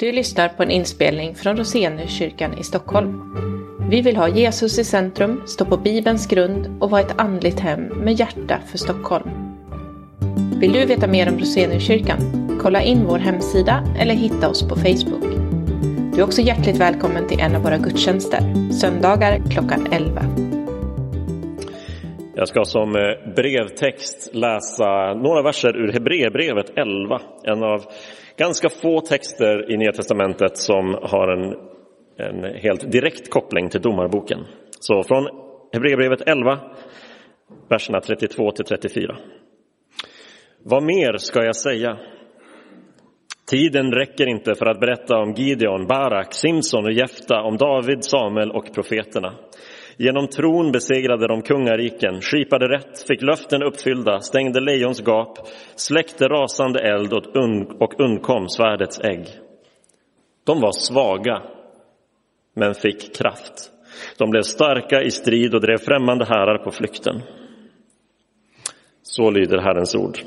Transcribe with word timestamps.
Du 0.00 0.12
lyssnar 0.12 0.48
på 0.48 0.62
en 0.62 0.70
inspelning 0.70 1.34
från 1.34 1.56
Roseniuskyrkan 1.56 2.58
i 2.58 2.62
Stockholm. 2.62 3.34
Vi 3.90 4.00
vill 4.00 4.16
ha 4.16 4.28
Jesus 4.28 4.78
i 4.78 4.84
centrum, 4.84 5.42
stå 5.46 5.64
på 5.64 5.76
Bibelns 5.76 6.26
grund 6.26 6.76
och 6.80 6.90
vara 6.90 7.00
ett 7.00 7.20
andligt 7.20 7.60
hem 7.60 7.80
med 7.80 8.14
hjärta 8.14 8.58
för 8.70 8.78
Stockholm. 8.78 9.30
Vill 10.60 10.72
du 10.72 10.86
veta 10.86 11.06
mer 11.06 11.28
om 11.28 11.38
Roseniuskyrkan? 11.38 12.18
Kolla 12.62 12.82
in 12.82 13.04
vår 13.06 13.18
hemsida 13.18 13.84
eller 13.98 14.14
hitta 14.14 14.48
oss 14.48 14.68
på 14.68 14.76
Facebook. 14.76 15.24
Du 16.14 16.20
är 16.20 16.24
också 16.24 16.42
hjärtligt 16.42 16.76
välkommen 16.76 17.28
till 17.28 17.40
en 17.40 17.56
av 17.56 17.62
våra 17.62 17.78
gudstjänster, 17.78 18.72
söndagar 18.72 19.42
klockan 19.50 19.86
11. 19.92 20.22
Jag 22.34 22.48
ska 22.48 22.64
som 22.64 22.96
eh, 22.96 23.34
brevtext 23.36 24.30
läsa 24.34 25.14
några 25.14 25.42
verser 25.42 25.76
ur 25.76 25.92
Hebreerbrevet 25.92 26.78
11, 26.78 27.20
en 27.44 27.62
av 27.62 27.84
ganska 28.38 28.68
få 28.68 29.00
texter 29.00 29.72
i 29.72 29.76
Nya 29.76 29.92
Testamentet 29.92 30.56
som 30.56 30.98
har 31.02 31.28
en, 31.28 31.54
en 32.16 32.44
helt 32.54 32.92
direkt 32.92 33.30
koppling 33.30 33.68
till 33.68 33.80
Domarboken. 33.80 34.38
Så 34.70 35.02
från 35.02 35.28
Hebreerbrevet 35.72 36.20
11, 36.26 36.60
verserna 37.68 38.00
32 38.00 38.50
till 38.50 38.64
34. 38.64 39.16
Vad 40.64 40.82
mer 40.82 41.16
ska 41.16 41.44
jag 41.44 41.56
säga? 41.56 41.98
Tiden 43.50 43.92
räcker 43.92 44.26
inte 44.26 44.54
för 44.54 44.66
att 44.66 44.80
berätta 44.80 45.16
om 45.16 45.32
Gideon, 45.32 45.86
Barak, 45.86 46.34
Simson 46.34 46.84
och 46.84 46.92
Jefta, 46.92 47.42
om 47.42 47.56
David, 47.56 48.04
Samuel 48.04 48.50
och 48.50 48.74
profeterna. 48.74 49.34
Genom 50.00 50.28
tron 50.28 50.72
besegrade 50.72 51.26
de 51.26 51.42
kungariken, 51.42 52.20
skipade 52.20 52.68
rätt, 52.68 53.06
fick 53.08 53.22
löften 53.22 53.62
uppfyllda, 53.62 54.20
stängde 54.20 54.60
lejons 54.60 55.00
gap, 55.00 55.38
släckte 55.76 56.28
rasande 56.28 56.80
eld 56.80 57.12
och 57.80 58.00
undkom 58.00 58.48
svärdets 58.48 59.00
ägg. 59.00 59.26
De 60.44 60.60
var 60.60 60.72
svaga, 60.72 61.42
men 62.54 62.74
fick 62.74 63.16
kraft. 63.16 63.70
De 64.18 64.30
blev 64.30 64.42
starka 64.42 65.02
i 65.02 65.10
strid 65.10 65.54
och 65.54 65.60
drev 65.60 65.78
främmande 65.78 66.24
härar 66.24 66.58
på 66.58 66.70
flykten. 66.70 67.22
Så 69.02 69.30
lyder 69.30 69.58
Herrens 69.58 69.94
ord. 69.94 70.18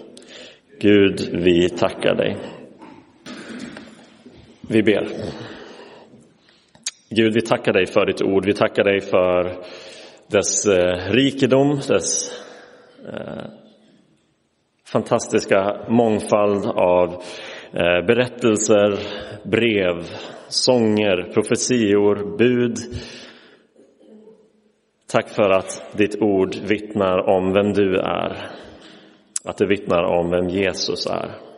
Gud, 0.79 1.29
vi 1.33 1.69
tackar 1.69 2.15
dig. 2.15 2.37
Vi 4.69 4.83
ber. 4.83 5.07
Gud, 7.13 7.33
vi 7.33 7.41
tackar 7.41 7.73
dig 7.73 7.85
för 7.85 8.05
ditt 8.05 8.21
ord. 8.21 8.45
Vi 8.45 8.53
tackar 8.53 8.83
dig 8.83 9.01
för 9.01 9.57
dess 10.27 10.65
eh, 10.65 11.11
rikedom, 11.11 11.79
dess 11.87 12.31
eh, 13.13 13.43
fantastiska 14.87 15.77
mångfald 15.89 16.65
av 16.65 17.09
eh, 17.73 18.05
berättelser, 18.07 18.99
brev, 19.43 19.95
sånger, 20.47 21.31
profetior, 21.33 22.37
bud. 22.37 22.77
Tack 25.11 25.29
för 25.29 25.49
att 25.49 25.97
ditt 25.97 26.21
ord 26.21 26.55
vittnar 26.55 27.29
om 27.29 27.53
vem 27.53 27.73
du 27.73 27.97
är, 27.97 28.49
att 29.43 29.57
det 29.57 29.67
vittnar 29.67 30.03
om 30.03 30.29
vem 30.29 30.49
Jesus 30.49 31.05
är. 31.07 31.50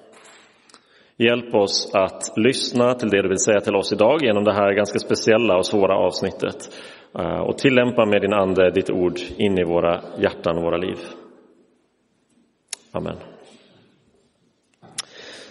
Hjälp 1.23 1.55
oss 1.55 1.91
att 1.93 2.37
lyssna 2.37 2.93
till 2.93 3.09
det 3.09 3.21
du 3.21 3.29
vill 3.29 3.37
säga 3.37 3.59
till 3.59 3.75
oss 3.75 3.93
idag 3.93 4.23
genom 4.23 4.43
det 4.43 4.53
här 4.53 4.73
ganska 4.73 4.99
speciella 4.99 5.57
och 5.57 5.65
svåra 5.65 5.95
avsnittet 5.95 6.55
eh, 7.19 7.39
och 7.39 7.57
tillämpa 7.57 8.05
med 8.05 8.21
din 8.21 8.33
ande 8.33 8.71
ditt 8.71 8.89
ord 8.89 9.19
in 9.37 9.57
i 9.57 9.63
våra 9.63 10.01
hjärtan 10.19 10.57
och 10.57 10.63
våra 10.63 10.77
liv. 10.77 10.97
Amen. 12.91 13.15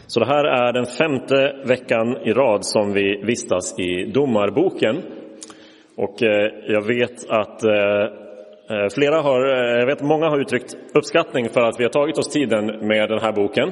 Så 0.06 0.20
det 0.20 0.26
här 0.26 0.44
är 0.44 0.72
den 0.72 0.86
femte 0.86 1.62
veckan 1.64 2.16
i 2.24 2.32
rad 2.32 2.64
som 2.64 2.92
vi 2.92 3.22
vistas 3.24 3.78
i 3.78 4.04
Domarboken. 4.04 5.02
Och 5.96 6.22
eh, 6.22 6.50
jag 6.66 6.86
vet 6.86 7.30
att 7.30 7.64
eh, 7.64 8.88
flera 8.94 9.20
har, 9.20 9.46
jag 9.78 9.86
vet 9.86 10.02
många 10.02 10.28
har 10.28 10.40
uttryckt 10.40 10.76
uppskattning 10.94 11.48
för 11.48 11.60
att 11.60 11.80
vi 11.80 11.84
har 11.84 11.90
tagit 11.90 12.18
oss 12.18 12.28
tiden 12.28 12.66
med 12.66 13.08
den 13.08 13.18
här 13.18 13.32
boken. 13.32 13.70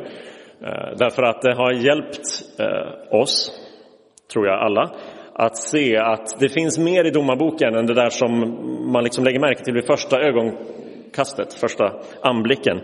Eh, 0.63 0.97
därför 0.97 1.23
att 1.23 1.43
det 1.43 1.55
har 1.55 1.73
hjälpt 1.73 2.21
eh, 2.59 3.21
oss, 3.21 3.53
tror 4.33 4.47
jag 4.47 4.59
alla, 4.59 4.91
att 5.33 5.57
se 5.57 5.97
att 5.97 6.41
det 6.41 6.49
finns 6.49 6.79
mer 6.79 7.05
i 7.05 7.11
domarboken 7.11 7.75
än 7.75 7.87
det 7.87 7.95
där 7.95 8.11
som 8.11 8.59
man 8.93 9.05
liksom 9.05 9.25
lägger 9.25 9.41
märke 9.41 9.65
till 9.65 9.75
vid 9.75 9.87
första 9.87 10.21
ögonkastet, 10.21 11.55
första 11.55 11.93
anblicken. 12.23 12.81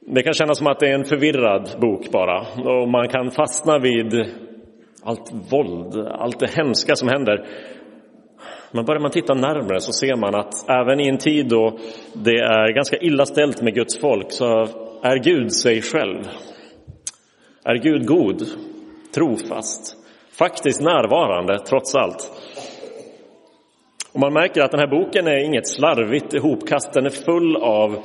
Det 0.00 0.22
kan 0.22 0.32
kännas 0.32 0.58
som 0.58 0.66
att 0.66 0.80
det 0.80 0.88
är 0.88 0.94
en 0.94 1.04
förvirrad 1.04 1.70
bok 1.80 2.10
bara 2.10 2.40
och 2.40 2.88
man 2.88 3.08
kan 3.08 3.30
fastna 3.30 3.78
vid 3.78 4.14
allt 5.02 5.32
våld, 5.50 6.06
allt 6.08 6.40
det 6.40 6.50
hemska 6.56 6.96
som 6.96 7.08
händer. 7.08 7.46
Men 8.72 8.84
börjar 8.84 9.00
man 9.00 9.10
titta 9.10 9.34
närmare 9.34 9.80
så 9.80 9.92
ser 9.92 10.16
man 10.16 10.34
att 10.34 10.70
även 10.70 11.00
i 11.00 11.08
en 11.08 11.18
tid 11.18 11.48
då 11.48 11.78
det 12.12 12.38
är 12.38 12.74
ganska 12.74 12.96
illa 12.96 13.26
ställt 13.26 13.62
med 13.62 13.74
Guds 13.74 14.00
folk 14.00 14.26
så 14.28 14.68
är 15.02 15.24
Gud 15.24 15.52
sig 15.52 15.82
själv. 15.82 16.24
Är 17.68 17.74
Gud 17.74 18.06
god, 18.06 18.42
trofast, 19.14 19.96
faktiskt 20.38 20.80
närvarande 20.80 21.58
trots 21.58 21.94
allt? 21.94 22.30
Och 24.12 24.20
man 24.20 24.32
märker 24.32 24.60
att 24.60 24.70
den 24.70 24.80
här 24.80 24.86
boken 24.86 25.26
är 25.26 25.44
inget 25.44 25.68
slarvigt 25.68 26.34
ihopkast, 26.34 26.92
den 26.92 27.06
är 27.06 27.10
full 27.10 27.56
av 27.56 27.98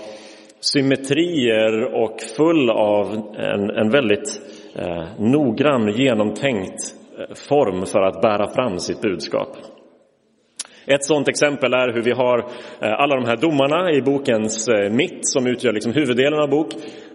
symmetrier 0.60 1.84
och 2.04 2.22
full 2.38 2.70
av 2.70 3.36
en, 3.38 3.70
en 3.70 3.90
väldigt 3.90 4.42
eh, 4.76 5.04
noggrann, 5.20 5.92
genomtänkt 5.92 6.96
eh, 7.18 7.36
form 7.36 7.86
för 7.86 8.02
att 8.02 8.22
bära 8.22 8.48
fram 8.48 8.80
sitt 8.80 9.02
budskap. 9.02 9.58
Ett 10.86 11.06
sådant 11.06 11.28
exempel 11.28 11.74
är 11.74 11.94
hur 11.94 12.02
vi 12.02 12.12
har 12.12 12.40
eh, 12.40 12.94
alla 13.00 13.16
de 13.16 13.26
här 13.26 13.38
domarna 13.38 13.92
i 13.92 14.02
bokens 14.02 14.68
eh, 14.68 14.92
mitt 14.92 15.28
som 15.28 15.48
utgör 15.48 15.74
liksom 15.74 15.94
huvuddelen 15.94 16.40
av 16.40 16.50
bok. 16.50 16.68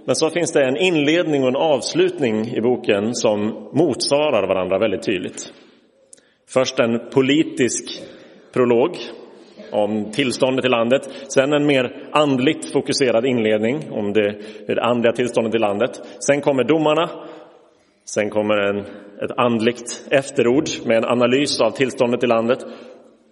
Men 0.06 0.16
så 0.16 0.30
finns 0.30 0.52
det 0.52 0.64
en 0.64 0.76
inledning 0.76 1.42
och 1.42 1.48
en 1.48 1.56
avslutning 1.56 2.48
i 2.54 2.60
boken 2.60 3.14
som 3.14 3.68
motsvarar 3.72 4.46
varandra 4.48 4.78
väldigt 4.78 5.02
tydligt. 5.02 5.52
Först 6.48 6.78
en 6.78 7.00
politisk 7.10 8.02
prolog 8.52 8.96
om 9.72 10.10
tillståndet 10.12 10.64
i 10.64 10.68
landet. 10.68 11.08
Sen 11.28 11.52
en 11.52 11.66
mer 11.66 12.08
andligt 12.12 12.72
fokuserad 12.72 13.26
inledning 13.26 13.90
om 13.90 14.12
det, 14.12 14.34
det 14.66 14.82
andliga 14.82 15.12
tillståndet 15.12 15.54
i 15.54 15.58
landet. 15.58 16.00
Sen 16.26 16.40
kommer 16.40 16.64
domarna. 16.64 17.10
Sen 18.04 18.30
kommer 18.30 18.56
en, 18.56 18.78
ett 19.22 19.30
andligt 19.36 20.06
efterord 20.10 20.68
med 20.84 20.96
en 20.96 21.04
analys 21.04 21.60
av 21.60 21.70
tillståndet 21.70 22.24
i 22.24 22.26
landet. 22.26 22.58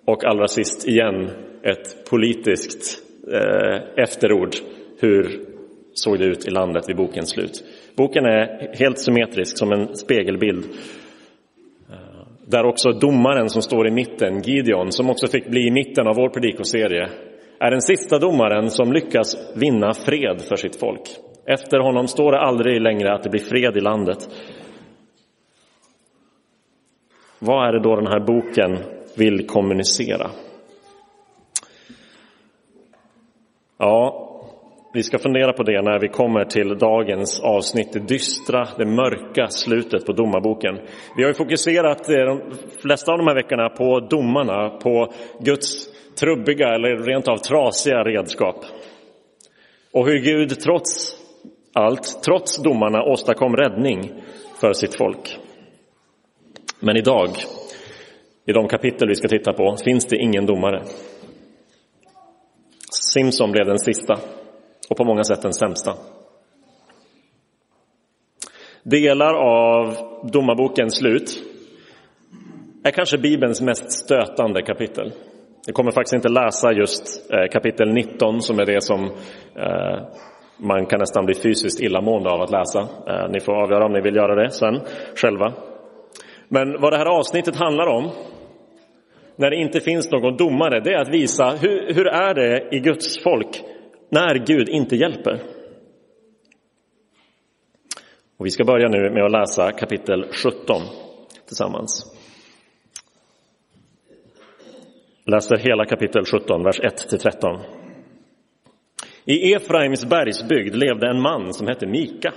Och 0.07 0.25
allra 0.25 0.49
sist 0.49 0.89
igen 0.89 1.31
ett 1.63 2.11
politiskt 2.11 2.99
eh, 3.33 4.03
efterord. 4.05 4.51
Hur 5.01 5.54
såg 5.95 6.19
det 6.19 6.25
ut 6.25 6.47
i 6.47 6.51
landet 6.51 6.89
vid 6.89 6.97
bokens 6.97 7.31
slut? 7.31 7.65
Boken 7.97 8.25
är 8.25 8.77
helt 8.79 8.99
symmetrisk 8.99 9.59
som 9.59 9.73
en 9.73 9.97
spegelbild. 9.97 10.65
Eh, 11.91 12.27
där 12.47 12.65
också 12.65 12.93
domaren 12.93 13.49
som 13.49 13.63
står 13.63 13.89
i 13.89 13.91
mitten, 13.91 14.43
Gideon, 14.43 14.93
som 14.93 15.11
också 15.11 15.27
fick 15.27 15.47
bli 15.47 15.67
i 15.67 15.71
mitten 15.71 16.07
av 16.07 16.17
vår 16.17 16.29
predikoserie, 16.29 17.09
är 17.59 17.71
den 17.71 17.83
sista 17.83 18.19
domaren 18.19 18.71
som 18.71 18.93
lyckas 18.93 19.37
vinna 19.57 19.95
fred 19.95 20.41
för 20.49 20.57
sitt 20.57 20.77
folk. 20.77 21.03
Efter 21.47 21.79
honom 21.79 22.09
står 22.09 22.33
det 22.33 22.41
aldrig 22.41 22.81
längre 22.81 23.15
att 23.15 23.23
det 23.23 23.31
blir 23.31 23.41
fred 23.41 23.77
i 23.77 23.81
landet. 23.81 24.29
Vad 27.39 27.69
är 27.69 27.73
det 27.73 27.83
då 27.83 27.97
den 27.97 28.07
här 28.07 28.21
boken 28.21 28.79
vill 29.17 29.47
kommunicera. 29.47 30.31
Ja, 33.79 34.31
vi 34.95 35.03
ska 35.03 35.19
fundera 35.19 35.53
på 35.53 35.63
det 35.63 35.83
när 35.83 36.01
vi 36.01 36.09
kommer 36.09 36.45
till 36.45 36.79
dagens 36.79 37.41
avsnitt, 37.41 37.93
det 37.93 38.01
dystra, 38.01 38.69
det 38.79 38.87
mörka 38.87 39.49
slutet 39.49 40.07
på 40.07 40.13
domarboken. 40.13 40.79
Vi 41.17 41.23
har 41.23 41.31
ju 41.31 41.35
fokuserat 41.35 42.09
eh, 42.09 42.17
de 42.17 42.41
flesta 42.83 43.13
av 43.13 43.19
de 43.19 43.27
här 43.27 43.35
veckorna 43.35 43.69
på 43.69 44.01
domarna, 44.01 44.71
på 44.71 45.13
Guds 45.41 45.89
trubbiga 46.21 46.69
eller 46.75 46.97
rent 46.97 47.29
av 47.29 47.37
trasiga 47.37 48.05
redskap. 48.05 48.57
Och 49.93 50.07
hur 50.07 50.19
Gud 50.19 50.61
trots 50.61 51.17
allt, 51.73 52.23
trots 52.25 52.63
domarna, 52.63 53.03
åstadkom 53.03 53.57
räddning 53.57 54.13
för 54.61 54.73
sitt 54.73 54.99
folk. 54.99 55.39
Men 56.81 56.97
idag 56.97 57.31
i 58.47 58.53
de 58.53 58.69
kapitel 58.69 59.09
vi 59.09 59.15
ska 59.15 59.29
titta 59.29 59.53
på 59.53 59.77
finns 59.85 60.07
det 60.07 60.17
ingen 60.17 60.47
domare. 60.47 60.83
Simson 63.13 63.53
blev 63.53 63.67
den 63.67 63.79
sista 63.79 64.19
och 64.95 64.99
på 64.99 65.05
många 65.05 65.25
sätt 65.25 65.43
den 65.43 65.53
sämsta. 65.53 65.95
Delar 68.83 69.35
av 69.35 69.97
domarbokens 70.33 70.97
slut 70.97 71.43
är 72.85 72.91
kanske 72.91 73.19
Bibelns 73.19 73.61
mest 73.61 73.93
stötande 73.93 74.63
kapitel. 74.63 75.13
Jag 75.67 75.75
kommer 75.75 75.91
faktiskt 75.91 76.15
inte 76.15 76.29
läsa 76.29 76.73
just 76.73 77.33
eh, 77.33 77.51
kapitel 77.53 77.93
19 77.93 78.43
som 78.43 78.59
är 78.59 78.67
det 78.67 78.83
som 78.83 79.05
eh, 79.57 80.03
man 80.57 80.87
kan 80.87 80.99
nästan 80.99 81.27
bli 81.27 81.35
fysiskt 81.35 81.81
illamående 81.83 82.31
av 82.31 82.41
att 82.41 82.51
läsa. 82.51 82.81
Eh, 82.81 83.29
ni 83.31 83.41
får 83.41 83.53
avgöra 83.53 83.87
om 83.87 83.93
ni 83.93 84.01
vill 84.01 84.17
göra 84.17 84.35
det 84.35 84.51
sen 84.51 84.81
själva. 85.17 85.53
Men 86.49 86.81
vad 86.81 86.93
det 86.93 86.99
här 86.99 87.19
avsnittet 87.19 87.57
handlar 87.57 87.87
om, 87.87 88.11
när 89.37 89.51
det 89.51 89.57
inte 89.57 89.81
finns 89.81 90.11
någon 90.11 90.37
domare, 90.37 90.81
det 90.81 90.93
är 90.93 91.01
att 91.01 91.15
visa 91.15 91.51
hur, 91.61 91.95
hur 91.95 92.07
är 92.07 92.35
det 92.35 92.77
i 92.77 92.81
Guds 92.81 93.23
folk 93.23 93.65
när 94.15 94.35
Gud 94.35 94.69
inte 94.69 94.97
hjälper. 94.97 95.41
Och 98.37 98.47
vi 98.47 98.51
ska 98.51 98.65
börja 98.65 98.89
nu 98.89 99.11
med 99.11 99.25
att 99.25 99.33
läsa 99.33 99.73
kapitel 99.73 100.27
17 100.33 100.83
tillsammans. 101.47 102.17
Läser 105.27 105.57
hela 105.57 105.85
kapitel 105.85 106.25
17, 106.25 106.63
vers 106.65 106.81
1-13. 106.81 107.61
I 109.25 109.53
Efraims 109.53 110.05
bergsbygd 110.05 110.75
levde 110.75 111.11
en 111.11 111.21
man 111.21 111.55
som 111.55 111.67
hette 111.67 111.87
Mika. 111.87 112.33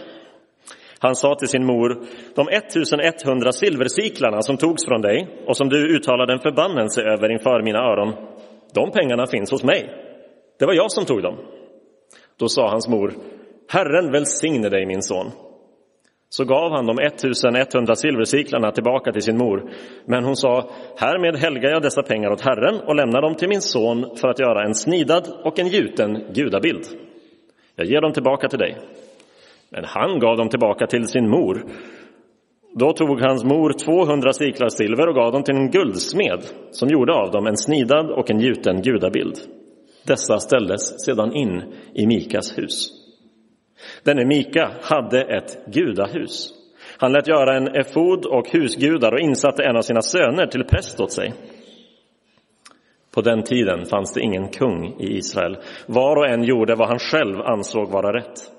Han 0.99 1.15
sa 1.15 1.35
till 1.35 1.47
sin 1.47 1.65
mor, 1.65 2.05
de 2.35 2.47
1100 2.47 3.51
silversiklarna 3.51 4.41
som 4.41 4.57
togs 4.57 4.85
från 4.85 5.01
dig 5.01 5.27
och 5.45 5.57
som 5.57 5.69
du 5.69 5.95
uttalade 5.95 6.33
en 6.33 6.39
förbannelse 6.39 7.01
över 7.01 7.31
inför 7.31 7.61
mina 7.61 7.79
öron, 7.79 8.13
de 8.73 8.91
pengarna 8.91 9.27
finns 9.27 9.51
hos 9.51 9.63
mig. 9.63 9.89
Det 10.59 10.65
var 10.65 10.73
jag 10.73 10.91
som 10.91 11.05
tog 11.05 11.23
dem. 11.23 11.37
Då 12.39 12.47
sa 12.47 12.69
hans 12.69 12.87
mor, 12.87 13.13
Herren 13.69 14.11
välsigne 14.11 14.69
dig 14.69 14.85
min 14.85 15.01
son. 15.01 15.31
Så 16.29 16.45
gav 16.45 16.71
han 16.71 16.85
de 16.85 16.99
1100 16.99 17.95
silversiklarna 17.95 18.71
tillbaka 18.71 19.11
till 19.11 19.21
sin 19.21 19.37
mor. 19.37 19.69
Men 20.05 20.23
hon 20.23 20.35
sa, 20.35 20.69
härmed 20.97 21.35
helgar 21.35 21.69
jag 21.69 21.81
dessa 21.81 22.03
pengar 22.03 22.31
åt 22.31 22.41
Herren 22.41 22.79
och 22.79 22.95
lämnar 22.95 23.21
dem 23.21 23.35
till 23.35 23.49
min 23.49 23.61
son 23.61 24.15
för 24.15 24.27
att 24.27 24.39
göra 24.39 24.65
en 24.65 24.75
snidad 24.75 25.27
och 25.43 25.59
en 25.59 25.67
gjuten 25.67 26.23
gudabild. 26.33 26.83
Jag 27.75 27.87
ger 27.87 28.01
dem 28.01 28.13
tillbaka 28.13 28.49
till 28.49 28.59
dig. 28.59 28.77
Men 29.69 29.83
han 29.85 30.19
gav 30.19 30.37
dem 30.37 30.49
tillbaka 30.49 30.87
till 30.87 31.07
sin 31.07 31.29
mor. 31.29 31.63
Då 32.75 32.93
tog 32.93 33.21
hans 33.21 33.43
mor 33.43 33.73
200 33.73 34.33
siklar 34.33 34.69
silver 34.69 35.07
och 35.07 35.15
gav 35.15 35.31
dem 35.31 35.43
till 35.43 35.55
en 35.55 35.71
guldsmed 35.71 36.39
som 36.71 36.89
gjorde 36.89 37.13
av 37.13 37.31
dem 37.31 37.47
en 37.47 37.57
snidad 37.57 38.11
och 38.11 38.31
en 38.31 38.39
gjuten 38.39 38.81
gudabild. 38.81 39.35
Dessa 40.07 40.39
ställdes 40.39 41.05
sedan 41.05 41.33
in 41.33 41.73
i 41.93 42.07
Mikas 42.07 42.57
hus. 42.57 42.89
Denne 44.03 44.25
Mika 44.25 44.71
hade 44.81 45.21
ett 45.21 45.65
gudahus. 45.65 46.53
Han 46.97 47.11
lät 47.11 47.27
göra 47.27 47.57
en 47.57 47.67
efod 47.67 48.25
och 48.25 48.49
husgudar 48.49 49.11
och 49.11 49.19
insatte 49.19 49.63
en 49.63 49.77
av 49.77 49.81
sina 49.81 50.01
söner 50.01 50.47
till 50.47 50.63
präst 50.63 50.99
åt 50.99 51.11
sig. 51.11 51.33
På 53.13 53.21
den 53.21 53.43
tiden 53.43 53.85
fanns 53.85 54.13
det 54.13 54.21
ingen 54.21 54.47
kung 54.47 54.95
i 54.99 55.17
Israel. 55.17 55.57
Var 55.85 56.15
och 56.15 56.27
en 56.27 56.43
gjorde 56.43 56.75
vad 56.75 56.87
han 56.87 56.99
själv 56.99 57.41
ansåg 57.41 57.91
vara 57.91 58.17
rätt. 58.17 58.51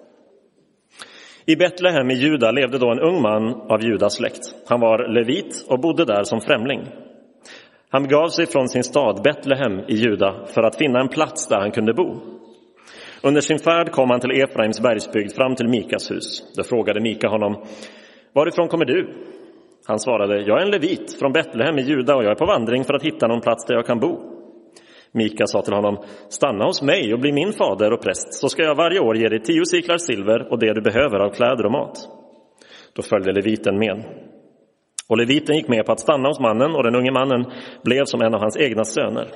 I 1.47 1.57
Betlehem 1.57 2.11
i 2.11 2.15
Juda 2.15 2.51
levde 2.51 2.79
då 2.79 2.91
en 2.91 3.01
ung 3.01 3.23
man 3.23 3.55
av 3.55 3.85
Judas 3.85 4.15
släkt. 4.15 4.55
Han 4.67 4.81
var 4.81 5.09
levit 5.09 5.67
och 5.69 5.81
bodde 5.81 6.05
där 6.05 6.25
som 6.25 6.41
främling. 6.41 6.81
Han 7.91 8.03
begav 8.03 8.29
sig 8.29 8.47
från 8.47 8.69
sin 8.69 8.85
stad 8.85 9.23
Betlehem 9.23 9.81
i 9.89 9.95
Juda 9.95 10.45
för 10.47 10.63
att 10.63 10.77
finna 10.77 11.01
en 11.01 11.09
plats 11.09 11.49
där 11.49 11.61
han 11.61 11.71
kunde 11.71 11.95
bo. 11.95 12.17
Under 13.23 13.41
sin 13.41 13.59
färd 13.59 13.91
kom 13.91 14.11
han 14.11 14.21
till 14.21 14.43
Efraims 14.43 14.81
bergsbygd 14.81 15.33
fram 15.33 15.55
till 15.55 15.69
Mikas 15.69 16.11
hus. 16.11 16.43
Då 16.57 16.63
frågade 16.63 17.01
Mika 17.01 17.29
honom, 17.29 17.65
varifrån 18.33 18.69
kommer 18.69 18.85
du? 18.85 19.09
Han 19.87 19.99
svarade, 19.99 20.41
jag 20.41 20.61
är 20.61 20.65
en 20.65 20.71
levit 20.71 21.17
från 21.19 21.33
Betlehem 21.33 21.79
i 21.79 21.83
Juda 21.83 22.17
och 22.17 22.25
jag 22.25 22.31
är 22.31 22.35
på 22.35 22.47
vandring 22.47 22.85
för 22.85 22.95
att 22.95 23.03
hitta 23.03 23.27
någon 23.27 23.41
plats 23.41 23.65
där 23.65 23.75
jag 23.75 23.87
kan 23.87 24.01
bo. 24.01 24.39
Mika 25.13 25.47
sa 25.47 25.63
till 25.63 25.75
honom, 25.75 26.05
stanna 26.29 26.65
hos 26.65 26.83
mig 26.83 27.15
och 27.15 27.21
bli 27.21 27.33
min 27.33 27.53
fader 27.53 27.93
och 27.93 28.03
präst, 28.03 28.35
så 28.35 28.49
ska 28.49 28.63
jag 28.63 28.75
varje 28.75 29.01
år 29.01 29.17
ge 29.17 29.29
dig 29.29 29.43
tio 29.43 29.67
siklar 29.67 29.99
silver 29.99 30.53
och 30.53 30.59
det 30.59 30.75
du 30.75 30.81
behöver 30.81 31.19
av 31.19 31.31
kläder 31.31 31.67
och 31.67 31.73
mat. 31.73 31.97
Då 32.93 33.03
följde 33.03 33.33
leviten 33.33 33.79
med. 33.79 34.28
Och 35.09 35.19
leviten 35.19 35.57
gick 35.57 35.69
med 35.69 35.87
på 35.87 35.93
att 35.93 36.01
stanna 36.01 36.29
hos 36.29 36.41
mannen 36.41 36.75
och 36.75 36.83
den 36.83 36.97
unge 36.97 37.11
mannen 37.11 37.45
blev 37.83 38.05
som 38.05 38.23
en 38.23 38.35
av 38.35 38.41
hans 38.41 38.57
egna 38.57 38.85
söner. 38.85 39.29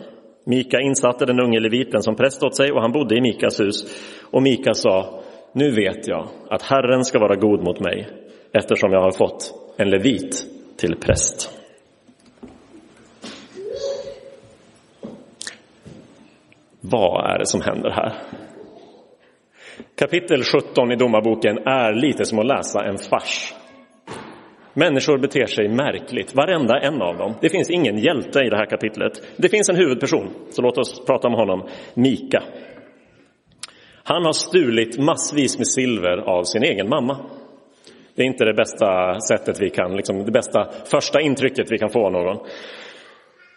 Mika 0.45 0.81
insatte 0.81 1.27
den 1.27 1.41
unge 1.41 1.61
leviten 1.61 2.03
som 2.03 2.17
präst 2.17 2.43
åt 2.43 2.57
sig 2.57 2.73
och 2.73 2.81
han 2.81 2.93
bodde 2.93 3.17
i 3.17 3.21
Mikas 3.21 3.61
hus. 3.61 3.85
Och 4.31 4.43
Mika 4.43 4.75
sa, 4.75 5.23
nu 5.53 5.71
vet 5.71 6.09
jag 6.09 6.29
att 6.51 6.63
Herren 6.63 7.05
ska 7.05 7.19
vara 7.19 7.37
god 7.37 7.63
mot 7.65 7.81
mig 7.81 8.09
eftersom 8.53 8.93
jag 8.93 9.01
har 9.01 9.13
fått 9.13 9.55
en 9.77 9.91
levit 9.91 10.45
till 10.77 10.97
präst. 10.97 11.59
Vad 16.81 17.35
är 17.35 17.39
det 17.39 17.47
som 17.47 17.61
händer 17.61 17.91
här? 17.91 18.13
Kapitel 19.99 20.43
17 20.43 20.93
i 20.93 20.97
Domarboken 20.97 21.59
är 21.59 21.95
lite 21.95 22.25
som 22.25 22.39
att 22.39 22.47
läsa 22.47 22.85
en 22.85 22.99
fars. 22.99 23.55
Människor 24.75 25.19
beter 25.19 25.47
sig 25.47 25.69
märkligt, 25.69 26.35
varenda 26.35 26.81
en 26.81 27.03
av 27.03 27.17
dem. 27.17 27.35
Det 27.41 27.49
finns 27.49 27.71
ingen 27.71 27.99
hjälte 27.99 28.41
i 28.41 28.49
det 28.49 28.57
här 28.57 28.67
kapitlet. 28.67 29.13
Det 29.37 29.49
finns 29.49 29.69
en 29.69 29.77
huvudperson, 29.77 30.29
så 30.51 30.63
låt 30.63 30.79
oss 30.79 31.05
prata 31.07 31.29
om 31.29 31.35
honom, 31.35 31.69
Mika. 31.95 32.43
Han 34.05 34.25
har 34.25 34.33
stulit 34.33 34.99
massvis 34.99 35.59
med 35.59 35.69
silver 35.69 36.17
av 36.19 36.45
sin 36.45 36.63
egen 36.63 36.89
mamma. 36.89 37.17
Det 38.15 38.23
är 38.23 38.27
inte 38.27 38.45
det 38.45 38.55
bästa 38.55 39.21
sättet 39.21 39.61
vi 39.61 39.71
kan, 39.71 39.97
liksom 39.97 40.25
det 40.25 40.33
bästa 40.33 40.69
första 40.91 41.21
intrycket 41.21 41.73
vi 41.73 41.79
kan 41.79 41.91
få 41.91 42.07
av 42.07 42.13
någon. 42.13 42.47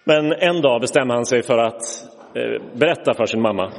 Men 0.04 0.32
en 0.32 0.62
dag 0.62 0.82
bestämmer 0.82 1.14
han 1.14 1.26
sig 1.26 1.44
för 1.44 1.58
att 1.58 1.82
eh, 2.36 2.78
berätta 2.78 3.14
för 3.14 3.26
sin 3.26 3.42
mamma 3.42 3.72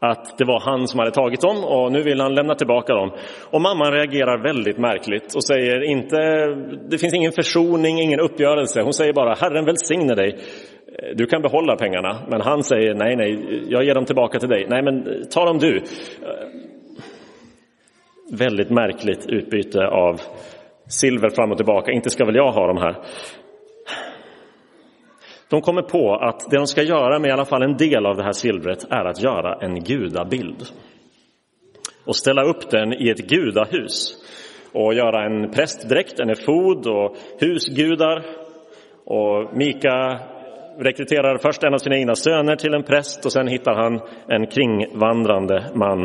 att 0.00 0.38
det 0.38 0.44
var 0.44 0.60
han 0.60 0.88
som 0.88 0.98
hade 0.98 1.10
tagit 1.10 1.40
dem 1.40 1.64
och 1.64 1.92
nu 1.92 2.02
vill 2.02 2.20
han 2.20 2.34
lämna 2.34 2.54
tillbaka 2.54 2.94
dem. 2.94 3.10
Och 3.50 3.60
mamman 3.60 3.92
reagerar 3.92 4.42
väldigt 4.42 4.78
märkligt 4.78 5.34
och 5.34 5.44
säger 5.44 5.82
inte, 5.82 6.16
det 6.90 6.98
finns 6.98 7.14
ingen 7.14 7.32
försoning, 7.32 8.00
ingen 8.00 8.20
uppgörelse. 8.20 8.82
Hon 8.82 8.92
säger 8.92 9.12
bara, 9.12 9.34
Herren 9.34 9.64
välsigne 9.64 10.14
dig. 10.14 10.38
Du 11.14 11.26
kan 11.26 11.42
behålla 11.42 11.76
pengarna. 11.76 12.18
Men 12.28 12.40
han 12.40 12.62
säger, 12.62 12.94
nej, 12.94 13.16
nej, 13.16 13.62
jag 13.68 13.84
ger 13.84 13.94
dem 13.94 14.04
tillbaka 14.04 14.38
till 14.38 14.48
dig. 14.48 14.66
Nej, 14.68 14.82
men 14.82 15.04
ta 15.30 15.44
dem 15.44 15.58
du. 15.58 15.82
Väldigt 18.32 18.70
märkligt 18.70 19.26
utbyte 19.28 19.86
av 19.86 20.20
silver 20.88 21.28
fram 21.28 21.50
och 21.50 21.56
tillbaka. 21.56 21.92
Inte 21.92 22.10
ska 22.10 22.24
väl 22.24 22.36
jag 22.36 22.52
ha 22.52 22.66
dem 22.66 22.76
här. 22.76 22.96
De 25.50 25.60
kommer 25.60 25.82
på 25.82 26.14
att 26.14 26.50
det 26.50 26.56
de 26.56 26.66
ska 26.66 26.82
göra 26.82 27.18
med 27.18 27.28
i 27.28 27.32
alla 27.32 27.44
fall 27.44 27.62
en 27.62 27.76
del 27.76 28.06
av 28.06 28.16
det 28.16 28.22
här 28.22 28.32
silvret 28.32 28.86
är 28.90 29.04
att 29.04 29.22
göra 29.22 29.54
en 29.60 29.84
gudabild. 29.84 30.62
Och 32.04 32.16
ställa 32.16 32.42
upp 32.42 32.70
den 32.70 32.92
i 32.92 33.10
ett 33.10 33.28
gudahus. 33.28 34.14
Och 34.72 34.94
göra 34.94 35.26
en 35.26 35.50
prästdräkt, 35.50 36.20
en 36.20 36.30
efod 36.30 36.86
och 36.86 37.16
husgudar. 37.38 38.22
Och 39.04 39.56
Mika 39.56 40.20
rekryterar 40.78 41.38
först 41.38 41.62
en 41.62 41.74
av 41.74 41.78
sina 41.78 41.96
egna 41.96 42.14
söner 42.14 42.56
till 42.56 42.74
en 42.74 42.82
präst 42.82 43.24
och 43.24 43.32
sen 43.32 43.48
hittar 43.48 43.74
han 43.74 44.00
en 44.28 44.46
kringvandrande 44.46 45.70
man, 45.74 46.04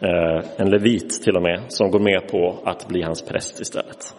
eh, 0.00 0.44
en 0.56 0.70
levit 0.70 1.22
till 1.22 1.36
och 1.36 1.42
med, 1.42 1.62
som 1.68 1.90
går 1.90 2.00
med 2.00 2.28
på 2.30 2.58
att 2.64 2.88
bli 2.88 3.02
hans 3.02 3.22
präst 3.22 3.60
istället. 3.60 4.14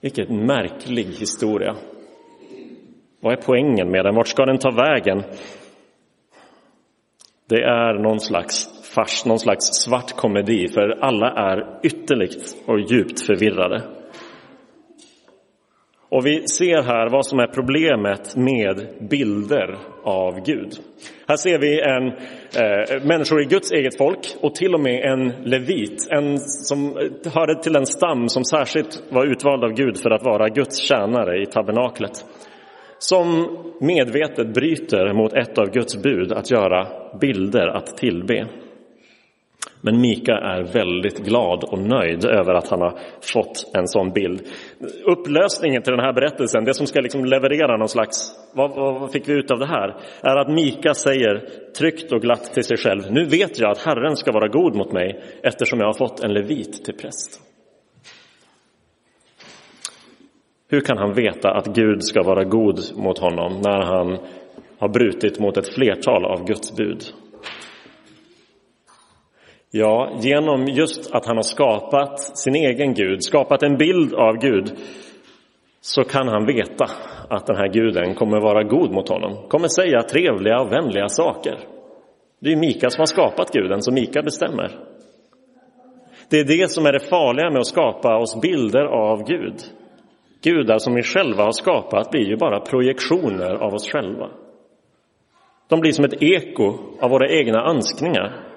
Vilken 0.00 0.46
märklig 0.46 1.04
historia. 1.04 1.76
Vad 3.20 3.32
är 3.32 3.36
poängen 3.36 3.90
med 3.90 4.04
den? 4.04 4.14
Vart 4.14 4.28
ska 4.28 4.46
den 4.46 4.58
ta 4.58 4.70
vägen? 4.70 5.22
Det 7.48 7.62
är 7.62 7.94
någon 7.94 8.20
slags 8.20 8.68
fars, 8.94 9.24
någon 9.26 9.38
slags 9.38 9.66
svart 9.66 10.16
komedi, 10.16 10.68
för 10.68 10.98
alla 11.00 11.30
är 11.30 11.78
ytterligt 11.82 12.56
och 12.66 12.80
djupt 12.80 13.26
förvirrade. 13.26 13.82
Och 16.08 16.26
vi 16.26 16.48
ser 16.48 16.82
här 16.82 17.08
vad 17.10 17.26
som 17.26 17.38
är 17.38 17.46
problemet 17.46 18.36
med 18.36 18.88
bilder 19.10 19.78
av 20.04 20.40
Gud. 20.40 20.72
Här 21.28 21.36
ser 21.36 21.58
vi 21.58 21.80
en, 21.80 22.06
eh, 22.62 23.06
människor 23.06 23.42
i 23.42 23.44
Guds 23.44 23.72
eget 23.72 23.98
folk 23.98 24.36
och 24.40 24.54
till 24.54 24.74
och 24.74 24.80
med 24.80 25.04
en 25.04 25.28
levit, 25.44 26.08
en 26.10 26.38
som 26.38 26.86
eh, 26.86 27.32
hörde 27.32 27.62
till 27.62 27.76
en 27.76 27.86
stam 27.86 28.28
som 28.28 28.44
särskilt 28.44 29.02
var 29.10 29.26
utvald 29.26 29.64
av 29.64 29.72
Gud 29.72 29.98
för 29.98 30.10
att 30.10 30.24
vara 30.24 30.48
Guds 30.48 30.78
tjänare 30.78 31.42
i 31.42 31.46
tabernaklet 31.46 32.24
som 33.02 33.56
medvetet 33.80 34.54
bryter 34.54 35.12
mot 35.12 35.32
ett 35.32 35.58
av 35.58 35.70
Guds 35.70 36.02
bud 36.02 36.32
att 36.32 36.50
göra 36.50 36.86
bilder 37.20 37.66
att 37.66 37.96
tillbe. 37.96 38.46
Men 39.82 40.00
Mika 40.00 40.32
är 40.32 40.62
väldigt 40.62 41.18
glad 41.18 41.64
och 41.64 41.78
nöjd 41.78 42.24
över 42.24 42.54
att 42.54 42.68
han 42.68 42.80
har 42.80 42.98
fått 43.32 43.70
en 43.74 43.88
sån 43.88 44.12
bild. 44.12 44.42
Upplösningen 45.04 45.82
till 45.82 45.92
den 45.92 46.04
här 46.04 46.12
berättelsen, 46.12 46.64
det 46.64 46.74
som 46.74 46.86
ska 46.86 47.00
liksom 47.00 47.24
leverera 47.24 47.76
någon 47.76 47.88
slags, 47.88 48.32
vad, 48.54 48.70
vad 48.74 49.12
fick 49.12 49.28
vi 49.28 49.32
ut 49.32 49.50
av 49.50 49.58
det 49.58 49.66
här? 49.66 49.96
Är 50.22 50.36
att 50.36 50.52
Mika 50.52 50.94
säger 50.94 51.48
tryggt 51.78 52.12
och 52.12 52.22
glatt 52.22 52.54
till 52.54 52.64
sig 52.64 52.76
själv, 52.76 53.02
nu 53.10 53.24
vet 53.24 53.60
jag 53.60 53.70
att 53.70 53.84
Herren 53.84 54.16
ska 54.16 54.32
vara 54.32 54.48
god 54.48 54.76
mot 54.76 54.92
mig 54.92 55.22
eftersom 55.42 55.78
jag 55.80 55.86
har 55.86 55.98
fått 55.98 56.24
en 56.24 56.32
levit 56.32 56.84
till 56.84 56.94
präst. 56.94 57.49
Hur 60.70 60.80
kan 60.80 60.98
han 60.98 61.14
veta 61.14 61.50
att 61.50 61.66
Gud 61.66 62.04
ska 62.04 62.22
vara 62.22 62.44
god 62.44 62.80
mot 62.96 63.18
honom 63.18 63.60
när 63.64 63.82
han 63.82 64.18
har 64.78 64.88
brutit 64.88 65.40
mot 65.40 65.56
ett 65.56 65.74
flertal 65.74 66.24
av 66.24 66.44
Guds 66.44 66.76
bud? 66.76 67.02
Ja, 69.70 70.10
genom 70.20 70.66
just 70.66 71.14
att 71.14 71.26
han 71.26 71.36
har 71.36 71.42
skapat 71.42 72.38
sin 72.38 72.54
egen 72.54 72.94
Gud, 72.94 73.24
skapat 73.24 73.62
en 73.62 73.76
bild 73.76 74.14
av 74.14 74.36
Gud, 74.36 74.72
så 75.80 76.04
kan 76.04 76.28
han 76.28 76.46
veta 76.46 76.86
att 77.28 77.46
den 77.46 77.56
här 77.56 77.68
guden 77.68 78.14
kommer 78.14 78.40
vara 78.40 78.62
god 78.62 78.90
mot 78.90 79.08
honom, 79.08 79.48
kommer 79.48 79.68
säga 79.68 80.02
trevliga 80.02 80.60
och 80.60 80.72
vänliga 80.72 81.08
saker. 81.08 81.58
Det 82.40 82.52
är 82.52 82.56
Mika 82.56 82.90
som 82.90 83.00
har 83.00 83.06
skapat 83.06 83.52
guden, 83.52 83.82
så 83.82 83.92
Mika 83.92 84.22
bestämmer. 84.22 84.70
Det 86.30 86.40
är 86.40 86.44
det 86.44 86.70
som 86.70 86.86
är 86.86 86.92
det 86.92 87.00
farliga 87.00 87.50
med 87.50 87.60
att 87.60 87.66
skapa 87.66 88.16
oss 88.16 88.40
bilder 88.40 88.84
av 88.84 89.24
Gud. 89.24 89.54
Gudar 90.42 90.78
som 90.78 90.94
vi 90.94 91.02
själva 91.02 91.44
har 91.44 91.52
skapat 91.52 92.10
blir 92.10 92.26
ju 92.26 92.36
bara 92.36 92.60
projektioner 92.60 93.54
av 93.54 93.74
oss 93.74 93.92
själva. 93.92 94.30
De 95.68 95.80
blir 95.80 95.92
som 95.92 96.04
ett 96.04 96.22
eko 96.22 96.74
av 97.00 97.10
våra 97.10 97.28
egna 97.28 97.64
önskningar. 97.64 98.50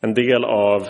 En 0.00 0.14
del 0.14 0.44
av 0.44 0.82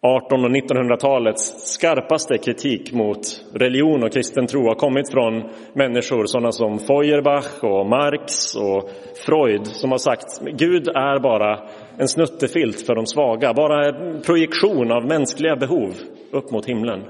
1800 0.00 0.46
och 0.46 0.50
1900-talets 0.50 1.74
skarpaste 1.74 2.38
kritik 2.38 2.92
mot 2.92 3.18
religion 3.54 4.04
och 4.04 4.12
kristen 4.12 4.46
tro 4.46 4.68
har 4.68 4.74
kommit 4.74 5.12
från 5.12 5.42
människor 5.72 6.26
sådana 6.26 6.52
som 6.52 6.78
Feuerbach 6.78 7.64
och 7.64 7.86
Marx 7.86 8.56
och 8.56 8.90
Freud 9.26 9.66
som 9.66 9.90
har 9.90 9.98
sagt 9.98 10.40
Gud 10.40 10.88
är 10.88 11.20
bara 11.20 11.68
en 11.98 12.08
snuttefilt 12.08 12.86
för 12.86 12.94
de 12.94 13.06
svaga, 13.06 13.54
bara 13.54 13.88
en 13.88 14.22
projektion 14.22 14.92
av 14.92 15.06
mänskliga 15.06 15.56
behov 15.56 15.94
upp 16.30 16.50
mot 16.50 16.66
himlen. 16.66 17.04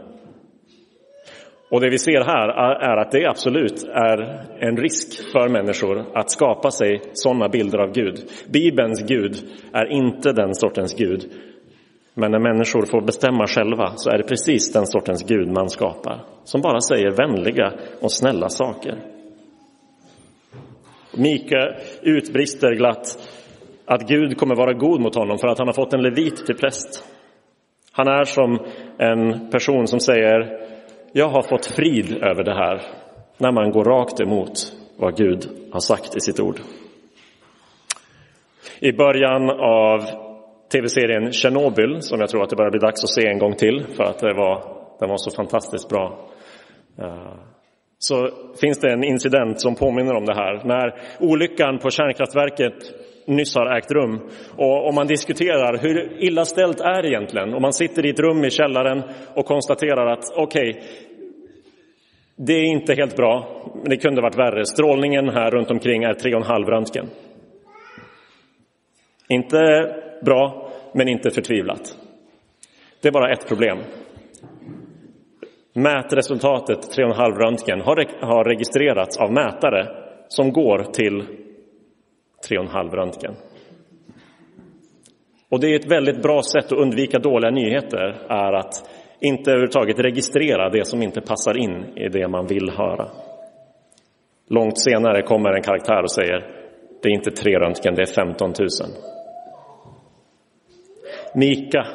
Och 1.70 1.80
det 1.80 1.90
vi 1.90 1.98
ser 1.98 2.20
här 2.20 2.48
är 2.82 2.96
att 2.96 3.10
det 3.10 3.26
absolut 3.26 3.84
är 3.84 4.44
en 4.58 4.76
risk 4.76 5.32
för 5.32 5.48
människor 5.48 6.04
att 6.14 6.30
skapa 6.30 6.70
sig 6.70 7.00
sådana 7.12 7.48
bilder 7.48 7.78
av 7.78 7.92
Gud. 7.92 8.20
Bibelns 8.52 9.02
Gud 9.02 9.36
är 9.72 9.92
inte 9.92 10.32
den 10.32 10.54
sortens 10.54 10.94
Gud 10.94 11.30
men 12.18 12.30
när 12.30 12.38
människor 12.38 12.86
får 12.86 13.00
bestämma 13.00 13.46
själva 13.46 13.92
så 13.96 14.10
är 14.10 14.18
det 14.18 14.24
precis 14.24 14.72
den 14.72 14.86
sortens 14.86 15.22
Gud 15.22 15.48
man 15.48 15.70
skapar, 15.70 16.24
som 16.44 16.60
bara 16.60 16.80
säger 16.80 17.10
vänliga 17.10 17.72
och 18.00 18.12
snälla 18.12 18.48
saker. 18.48 18.98
Mika 21.16 21.74
utbrister 22.02 22.74
glatt 22.74 23.18
att 23.88 24.08
Gud 24.08 24.38
kommer 24.38 24.54
vara 24.54 24.72
god 24.72 25.00
mot 25.00 25.14
honom 25.14 25.38
för 25.38 25.48
att 25.48 25.58
han 25.58 25.68
har 25.68 25.74
fått 25.74 25.92
en 25.92 26.02
levit 26.02 26.46
till 26.46 26.56
präst. 26.56 27.04
Han 27.92 28.08
är 28.08 28.24
som 28.24 28.58
en 28.98 29.50
person 29.50 29.86
som 29.86 30.00
säger 30.00 30.60
jag 31.12 31.28
har 31.28 31.42
fått 31.42 31.66
frid 31.66 32.22
över 32.22 32.44
det 32.44 32.54
här 32.54 32.82
när 33.38 33.52
man 33.52 33.70
går 33.70 33.84
rakt 33.84 34.20
emot 34.20 34.72
vad 34.96 35.16
Gud 35.16 35.48
har 35.72 35.80
sagt 35.80 36.16
i 36.16 36.20
sitt 36.20 36.40
ord. 36.40 36.56
I 38.80 38.92
början 38.92 39.50
av 39.50 40.00
tv-serien 40.72 41.32
Tjernobyl 41.32 42.02
som 42.02 42.20
jag 42.20 42.28
tror 42.28 42.42
att 42.42 42.50
det 42.50 42.56
börjar 42.56 42.70
bli 42.70 42.80
dags 42.80 43.04
att 43.04 43.10
se 43.10 43.26
en 43.26 43.38
gång 43.38 43.54
till 43.54 43.86
för 43.96 44.04
att 44.04 44.18
det 44.18 44.34
var, 44.34 44.62
den 45.00 45.08
var 45.08 45.16
så 45.16 45.30
fantastiskt 45.30 45.88
bra. 45.88 46.28
Eh, 46.98 47.34
så 47.98 48.30
finns 48.60 48.80
det 48.80 48.92
en 48.92 49.04
incident 49.04 49.60
som 49.60 49.74
påminner 49.74 50.14
om 50.14 50.24
det 50.24 50.34
här. 50.34 50.64
När 50.64 50.94
olyckan 51.20 51.78
på 51.78 51.90
kärnkraftverket 51.90 52.74
nyss 53.28 53.54
har 53.54 53.76
ägt 53.76 53.90
rum 53.90 54.20
och 54.56 54.88
om 54.88 54.94
man 54.94 55.06
diskuterar 55.06 55.78
hur 55.78 56.24
illa 56.24 56.44
ställt 56.44 56.80
är 56.80 57.02
det 57.02 57.08
egentligen 57.08 57.54
och 57.54 57.62
man 57.62 57.72
sitter 57.72 58.06
i 58.06 58.10
ett 58.10 58.20
rum 58.20 58.44
i 58.44 58.50
källaren 58.50 59.02
och 59.34 59.46
konstaterar 59.46 60.06
att 60.06 60.24
okej, 60.36 60.70
okay, 60.70 60.82
det 62.36 62.52
är 62.52 62.64
inte 62.64 62.94
helt 62.94 63.16
bra, 63.16 63.62
men 63.74 63.90
det 63.90 63.96
kunde 63.96 64.22
varit 64.22 64.38
värre. 64.38 64.64
Strålningen 64.64 65.28
här 65.28 65.50
runt 65.50 65.70
omkring 65.70 66.02
är 66.02 66.14
3,5 66.14 66.64
röntgen. 66.64 67.06
Inte 69.28 69.94
bra, 70.24 70.70
men 70.94 71.08
inte 71.08 71.30
förtvivlat. 71.30 71.96
Det 73.02 73.08
är 73.08 73.12
bara 73.12 73.32
ett 73.32 73.48
problem. 73.48 73.78
Mätresultatet 75.72 76.78
3,5 76.78 77.38
röntgen 77.38 77.80
har 78.20 78.44
registrerats 78.44 79.18
av 79.18 79.32
mätare 79.32 79.86
som 80.28 80.52
går 80.52 80.84
till 80.92 81.22
3,5 82.50 82.90
röntgen. 82.90 83.34
Och 85.50 85.60
det 85.60 85.66
är 85.66 85.76
ett 85.76 85.92
väldigt 85.92 86.22
bra 86.22 86.42
sätt 86.42 86.72
att 86.72 86.78
undvika 86.78 87.18
dåliga 87.18 87.50
nyheter 87.50 88.26
är 88.28 88.52
att 88.52 88.90
inte 89.20 89.50
överhuvudtaget 89.50 90.00
registrera 90.00 90.70
det 90.70 90.86
som 90.86 91.02
inte 91.02 91.20
passar 91.20 91.58
in 91.58 91.84
i 91.96 92.08
det 92.08 92.28
man 92.28 92.46
vill 92.46 92.70
höra. 92.70 93.08
Långt 94.48 94.78
senare 94.78 95.22
kommer 95.22 95.52
en 95.52 95.62
karaktär 95.62 96.02
och 96.02 96.12
säger 96.12 96.38
det 97.02 97.08
är 97.08 97.12
inte 97.12 97.30
tre 97.30 97.58
röntgen, 97.58 97.94
det 97.94 98.02
är 98.02 98.24
15 98.24 98.52
000. 98.58 98.68
Mika 101.34 101.86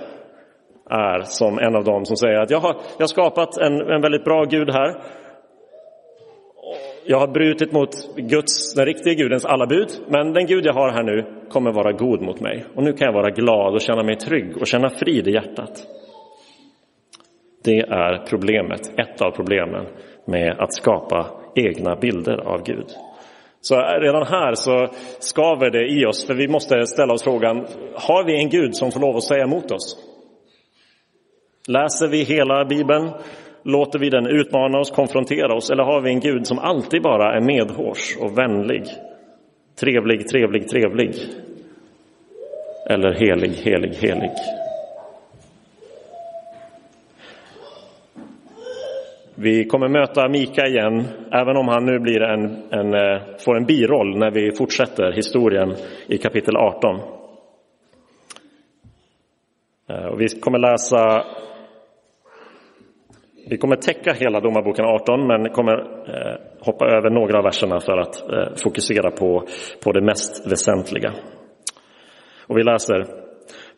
är 0.89 1.21
som 1.21 1.59
en 1.59 1.75
av 1.75 1.83
dem 1.83 2.05
som 2.05 2.17
säger 2.17 2.41
att 2.41 2.49
jag 2.49 2.59
har, 2.59 2.75
jag 2.97 3.03
har 3.03 3.07
skapat 3.07 3.57
en, 3.57 3.81
en 3.81 4.01
väldigt 4.01 4.23
bra 4.23 4.43
Gud 4.43 4.69
här. 4.69 5.01
Jag 7.05 7.19
har 7.19 7.27
brutit 7.27 7.71
mot 7.71 8.15
Guds, 8.15 8.73
den 8.75 8.85
riktiga 8.85 9.13
Gudens 9.13 9.45
alla 9.45 9.67
bud, 9.67 9.89
men 10.07 10.33
den 10.33 10.45
Gud 10.45 10.65
jag 10.65 10.73
har 10.73 10.89
här 10.89 11.03
nu 11.03 11.25
kommer 11.49 11.71
vara 11.71 11.91
god 11.91 12.21
mot 12.21 12.39
mig. 12.39 12.65
Och 12.75 12.83
nu 12.83 12.93
kan 12.93 13.05
jag 13.05 13.13
vara 13.13 13.29
glad 13.29 13.73
och 13.73 13.81
känna 13.81 14.03
mig 14.03 14.15
trygg 14.15 14.57
och 14.57 14.67
känna 14.67 14.89
frid 14.89 15.27
i 15.27 15.31
hjärtat. 15.31 15.87
Det 17.63 17.79
är 17.79 18.25
problemet, 18.29 18.99
ett 18.99 19.21
av 19.21 19.31
problemen 19.31 19.85
med 20.25 20.59
att 20.59 20.73
skapa 20.73 21.27
egna 21.55 21.95
bilder 21.95 22.37
av 22.37 22.63
Gud. 22.63 22.87
Så 23.61 23.75
redan 23.75 24.27
här 24.27 24.53
så 24.55 24.87
skaver 25.19 25.69
det 25.69 25.87
i 25.87 26.05
oss, 26.05 26.27
för 26.27 26.33
vi 26.33 26.47
måste 26.47 26.85
ställa 26.85 27.13
oss 27.13 27.23
frågan, 27.23 27.65
har 27.95 28.23
vi 28.23 28.35
en 28.35 28.49
Gud 28.49 28.75
som 28.75 28.91
får 28.91 28.99
lov 28.99 29.15
att 29.15 29.23
säga 29.23 29.43
emot 29.43 29.71
oss? 29.71 29.97
Läser 31.67 32.07
vi 32.07 32.23
hela 32.23 32.65
Bibeln? 32.65 33.11
Låter 33.63 33.99
vi 33.99 34.09
den 34.09 34.27
utmana 34.27 34.79
oss, 34.79 34.91
konfrontera 34.91 35.55
oss? 35.55 35.69
Eller 35.69 35.83
har 35.83 36.01
vi 36.01 36.09
en 36.09 36.19
Gud 36.19 36.47
som 36.47 36.59
alltid 36.59 37.01
bara 37.01 37.35
är 37.35 37.41
medhårs 37.41 38.17
och 38.19 38.37
vänlig? 38.37 38.83
Trevlig, 39.79 40.27
trevlig, 40.27 40.67
trevlig. 40.67 41.15
Eller 42.89 43.13
helig, 43.13 43.49
helig, 43.49 43.93
helig. 43.93 44.31
Vi 49.35 49.65
kommer 49.65 49.87
möta 49.87 50.29
Mika 50.29 50.67
igen, 50.67 51.03
även 51.31 51.57
om 51.57 51.67
han 51.67 51.85
nu 51.85 51.99
blir 51.99 52.21
en, 52.21 52.63
en, 52.69 52.93
eh, 52.93 53.21
får 53.45 53.57
en 53.57 53.65
biroll 53.65 54.17
när 54.17 54.31
vi 54.31 54.51
fortsätter 54.51 55.11
historien 55.11 55.75
i 56.07 56.17
kapitel 56.17 56.57
18. 56.57 56.99
Eh, 59.89 60.05
och 60.05 60.21
vi 60.21 60.27
kommer 60.27 60.59
läsa 60.59 61.25
vi 63.45 63.57
kommer 63.57 63.75
täcka 63.75 64.13
hela 64.13 64.39
Domarboken 64.39 64.85
18 64.85 65.27
men 65.27 65.49
kommer 65.49 65.73
eh, 66.07 66.35
hoppa 66.59 66.85
över 66.85 67.09
några 67.09 67.37
av 67.37 67.43
verserna 67.43 67.79
för 67.79 67.97
att 67.97 68.29
eh, 68.29 68.55
fokusera 68.63 69.11
på, 69.11 69.47
på 69.83 69.91
det 69.91 70.01
mest 70.01 70.51
väsentliga. 70.51 71.13
Och 72.47 72.57
vi 72.57 72.63
läser. 72.63 73.05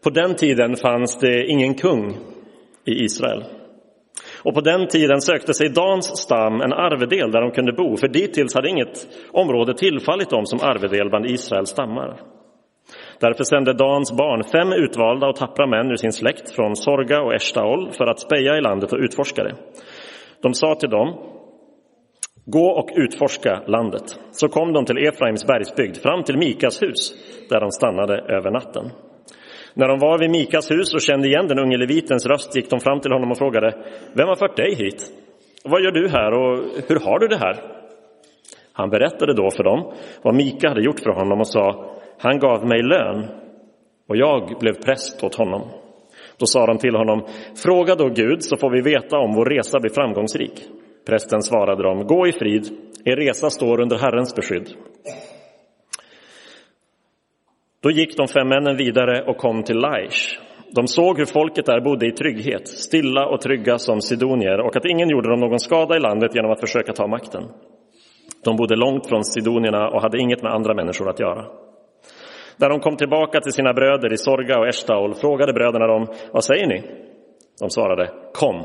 På 0.03 0.09
den 0.09 0.35
tiden 0.35 0.75
fanns 0.75 1.19
det 1.19 1.45
ingen 1.45 1.73
kung 1.73 2.17
i 2.85 2.91
Israel. 3.03 3.43
Och 4.43 4.53
på 4.53 4.61
den 4.61 4.87
tiden 4.87 5.21
sökte 5.21 5.53
sig 5.53 5.69
Dans 5.69 6.05
stam 6.05 6.61
en 6.61 6.73
arvedel 6.73 7.31
där 7.31 7.41
de 7.41 7.51
kunde 7.51 7.73
bo, 7.73 7.97
för 7.97 8.07
dittills 8.07 8.55
hade 8.55 8.69
inget 8.69 9.07
område 9.31 9.73
tillfallit 9.73 10.29
dem 10.29 10.45
som 10.45 10.59
arvedel 10.59 11.09
bland 11.09 11.25
Israels 11.25 11.69
stammar. 11.69 12.21
Därför 13.25 13.43
sände 13.43 13.73
Dans 13.73 14.17
barn 14.17 14.43
fem 14.43 14.73
utvalda 14.83 15.27
och 15.27 15.35
tappra 15.35 15.67
män 15.67 15.91
ur 15.91 15.95
sin 15.95 16.11
släkt 16.11 16.51
från 16.55 16.75
Sorga 16.75 17.21
och 17.21 17.33
Eshtaol 17.33 17.91
för 17.91 18.07
att 18.07 18.19
speja 18.19 18.57
i 18.57 18.61
landet 18.61 18.93
och 18.93 18.99
utforska 18.99 19.43
det. 19.43 19.55
De 20.41 20.53
sa 20.53 20.75
till 20.75 20.89
dem, 20.89 21.07
gå 22.45 22.67
och 22.79 22.89
utforska 22.95 23.61
landet. 23.67 24.19
Så 24.31 24.47
kom 24.47 24.73
de 24.73 24.85
till 24.85 25.07
Efraims 25.07 25.45
bergsbygd, 25.47 25.97
fram 25.97 26.23
till 26.23 26.37
Mikas 26.37 26.81
hus, 26.81 27.13
där 27.49 27.59
de 27.59 27.71
stannade 27.71 28.13
över 28.17 28.51
natten. 28.51 28.89
När 29.73 29.87
de 29.87 29.99
var 29.99 30.19
vid 30.19 30.29
Mikas 30.29 30.71
hus 30.71 30.93
och 30.93 31.01
kände 31.01 31.27
igen 31.27 31.47
den 31.47 31.59
unge 31.59 31.77
levitens 31.77 32.25
röst 32.25 32.55
gick 32.55 32.69
de 32.69 32.79
fram 32.79 32.99
till 32.99 33.11
honom 33.11 33.31
och 33.31 33.37
frågade 33.37 33.73
Vem 34.13 34.27
har 34.27 34.35
fört 34.35 34.57
dig 34.57 34.75
hit? 34.75 35.11
Vad 35.63 35.81
gör 35.83 35.91
du 35.91 36.09
här 36.09 36.31
och 36.33 36.57
hur 36.87 36.99
har 36.99 37.19
du 37.19 37.27
det 37.27 37.37
här? 37.37 37.55
Han 38.73 38.89
berättade 38.89 39.33
då 39.33 39.49
för 39.51 39.63
dem 39.63 39.93
vad 40.21 40.35
Mika 40.35 40.69
hade 40.69 40.83
gjort 40.83 40.99
för 40.99 41.11
honom 41.11 41.39
och 41.39 41.47
sa 41.47 41.94
han 42.17 42.39
gav 42.39 42.67
mig 42.67 42.83
lön 42.83 43.25
och 44.09 44.17
jag 44.17 44.59
blev 44.59 44.73
präst 44.73 45.23
åt 45.23 45.35
honom. 45.35 45.61
Då 46.37 46.45
sa 46.45 46.65
de 46.65 46.77
till 46.77 46.95
honom 46.95 47.25
Fråga 47.63 47.95
då 47.95 48.09
Gud 48.09 48.43
så 48.43 48.57
får 48.57 48.69
vi 48.69 48.81
veta 48.81 49.17
om 49.17 49.33
vår 49.35 49.45
resa 49.45 49.79
blir 49.79 49.93
framgångsrik. 49.93 50.63
Prästen 51.05 51.41
svarade 51.41 51.83
dem 51.83 52.07
Gå 52.07 52.27
i 52.27 52.31
frid, 52.31 52.65
er 53.05 53.15
resa 53.15 53.49
står 53.49 53.81
under 53.81 53.97
Herrens 53.97 54.35
beskydd. 54.35 54.69
Då 57.83 57.91
gick 57.91 58.17
de 58.17 58.27
fem 58.27 58.47
männen 58.47 58.77
vidare 58.77 59.23
och 59.23 59.37
kom 59.37 59.63
till 59.63 59.77
Laish. 59.77 60.39
De 60.75 60.87
såg 60.87 61.17
hur 61.17 61.25
folket 61.25 61.65
där 61.65 61.81
bodde 61.81 62.07
i 62.07 62.11
trygghet, 62.11 62.67
stilla 62.67 63.25
och 63.27 63.41
trygga 63.41 63.77
som 63.77 64.01
sidonier 64.01 64.59
och 64.59 64.75
att 64.75 64.85
ingen 64.85 65.09
gjorde 65.09 65.29
dem 65.29 65.39
någon 65.39 65.59
skada 65.59 65.95
i 65.95 65.99
landet 65.99 66.35
genom 66.35 66.51
att 66.51 66.59
försöka 66.59 66.93
ta 66.93 67.07
makten. 67.07 67.43
De 68.43 68.55
bodde 68.55 68.75
långt 68.75 69.07
från 69.07 69.23
sidonierna 69.23 69.89
och 69.89 70.01
hade 70.01 70.19
inget 70.19 70.43
med 70.43 70.53
andra 70.53 70.73
människor 70.73 71.09
att 71.09 71.19
göra. 71.19 71.45
När 72.57 72.69
de 72.69 72.79
kom 72.79 72.97
tillbaka 72.97 73.41
till 73.41 73.51
sina 73.51 73.73
bröder 73.73 74.13
i 74.13 74.17
Sorga 74.17 74.59
och 74.59 74.67
Eshtaol 74.67 75.13
frågade 75.13 75.53
bröderna 75.53 75.87
dem, 75.87 76.07
vad 76.31 76.43
säger 76.43 76.67
ni? 76.67 76.83
De 77.59 77.69
svarade, 77.69 78.09
kom, 78.33 78.63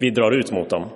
vi 0.00 0.10
drar 0.10 0.38
ut 0.38 0.52
mot 0.52 0.70
dem. 0.70 0.90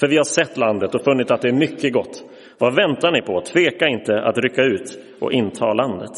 För 0.00 0.08
vi 0.08 0.16
har 0.16 0.24
sett 0.24 0.56
landet 0.56 0.94
och 0.94 1.04
funnit 1.04 1.30
att 1.30 1.42
det 1.42 1.48
är 1.48 1.52
mycket 1.52 1.92
gott. 1.92 2.24
Vad 2.58 2.74
väntar 2.74 3.12
ni 3.12 3.22
på? 3.22 3.40
Tveka 3.40 3.86
inte 3.86 4.20
att 4.20 4.38
rycka 4.38 4.62
ut 4.62 4.98
och 5.20 5.32
inta 5.32 5.72
landet. 5.72 6.12